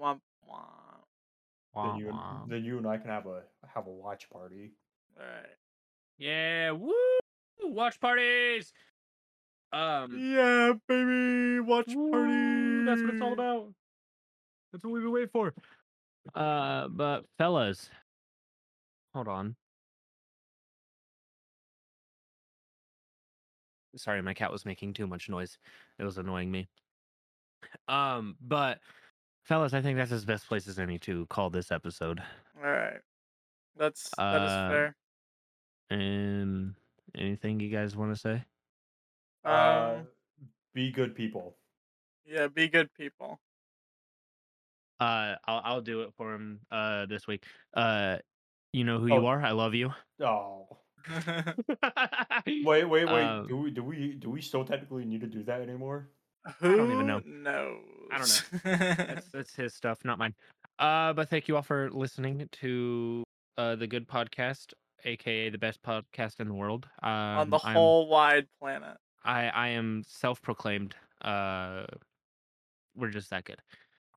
[0.01, 0.21] Womp
[0.51, 1.03] womp.
[1.75, 4.73] Then you and, then you and I can have a have a watch party.
[5.17, 5.47] All right.
[6.19, 6.93] Yeah, woo!
[7.63, 8.73] Watch parties.
[9.73, 12.85] Um, Yeah, baby, watch woo, party.
[12.85, 13.73] That's what it's all about.
[14.73, 15.55] That's what we've been waiting for.
[16.35, 17.91] Uh, but fellas,
[19.15, 19.57] hold on.
[23.97, 25.59] Sorry, my cat was making too much noise.
[25.99, 26.69] It was annoying me.
[27.89, 28.79] Um, but
[29.45, 32.23] fellas, I think that's as best place as any to call this episode.
[32.57, 33.01] All right.
[33.77, 34.97] That's that is Uh, fair.
[35.91, 36.75] And
[37.15, 38.45] anything you guys want to say?
[39.45, 40.07] Uh, Um,
[40.75, 41.57] be good people.
[42.25, 43.41] yeah, be good people.
[45.01, 46.61] Uh, I'll I'll do it for him.
[46.71, 47.45] Uh, this week.
[47.75, 48.19] Uh,
[48.73, 49.27] you know who you Oh.
[49.27, 49.43] are.
[49.43, 49.91] I love you.
[50.21, 50.69] Oh,
[52.47, 53.09] wait, wait, wait.
[53.09, 56.09] Um, do we do we do we still technically need to do that anymore?
[56.61, 57.21] Who don't even know.
[57.25, 57.83] knows?
[58.13, 60.35] I don't that's that's his stuff, not mine.
[60.79, 63.25] Uh, but thank you all for listening to
[63.59, 64.73] uh the Good Podcast,
[65.05, 66.89] aka the best podcast in the world.
[67.03, 68.97] Um, On the I'm- whole wide planet.
[69.25, 70.95] I I am self-proclaimed.
[71.23, 71.85] Uh,
[72.97, 73.61] we're just that good.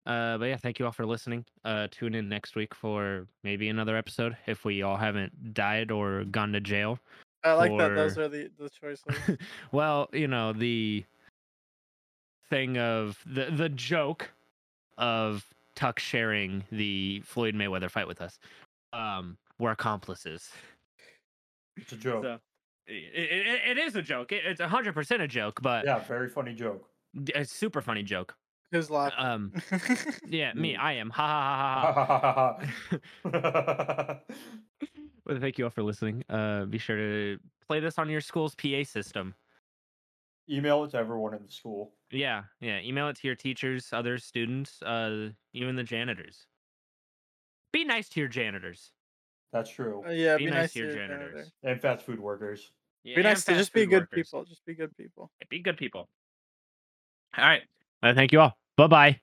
[0.05, 1.43] Uh, but yeah, thank you all for listening.
[1.63, 6.23] Uh, tune in next week for maybe another episode if we all haven't died or
[6.25, 6.99] gone to jail.
[7.43, 7.95] I like that.
[7.95, 9.37] Those are the the choices.
[9.71, 11.03] well, you know the
[12.49, 14.31] thing of the the joke
[14.97, 15.45] of
[15.75, 18.39] Tuck sharing the Floyd Mayweather fight with us.
[18.93, 20.49] Um, we're accomplices.
[21.77, 22.23] It's a joke.
[22.23, 22.39] So,
[22.87, 24.31] it, it, it is a joke.
[24.31, 26.89] It, it's hundred percent a joke, but Yeah, very funny joke.
[27.23, 28.35] d- a super funny joke.
[28.71, 29.25] Who's laughing?
[29.25, 29.53] Um,
[30.27, 30.75] yeah, me, Me.
[30.75, 31.09] I am.
[31.11, 32.57] Ha ha ha ha.
[33.23, 33.25] ha.
[33.25, 34.21] Email
[35.25, 36.23] well, thank you all for listening.
[36.29, 39.35] Uh, be sure to play this on your school's PA system.
[40.49, 41.95] Email it to everyone in the school.
[42.11, 42.79] Yeah, yeah.
[42.79, 46.47] Email it to your teachers, other students, uh, even the janitors.
[47.71, 48.91] Be nice to your janitors.
[49.51, 50.03] That's true.
[50.05, 51.51] Uh, yeah, be, be, nice to your janitors.
[51.63, 52.71] And fast food workers.
[53.03, 54.27] Yeah, Be nice to just be good workers.
[54.27, 54.45] people.
[54.45, 55.31] Just be good people.
[55.49, 56.09] Be good people.
[57.37, 57.61] All right.
[58.01, 58.57] Well, thank you all.
[58.77, 59.19] Bye bye.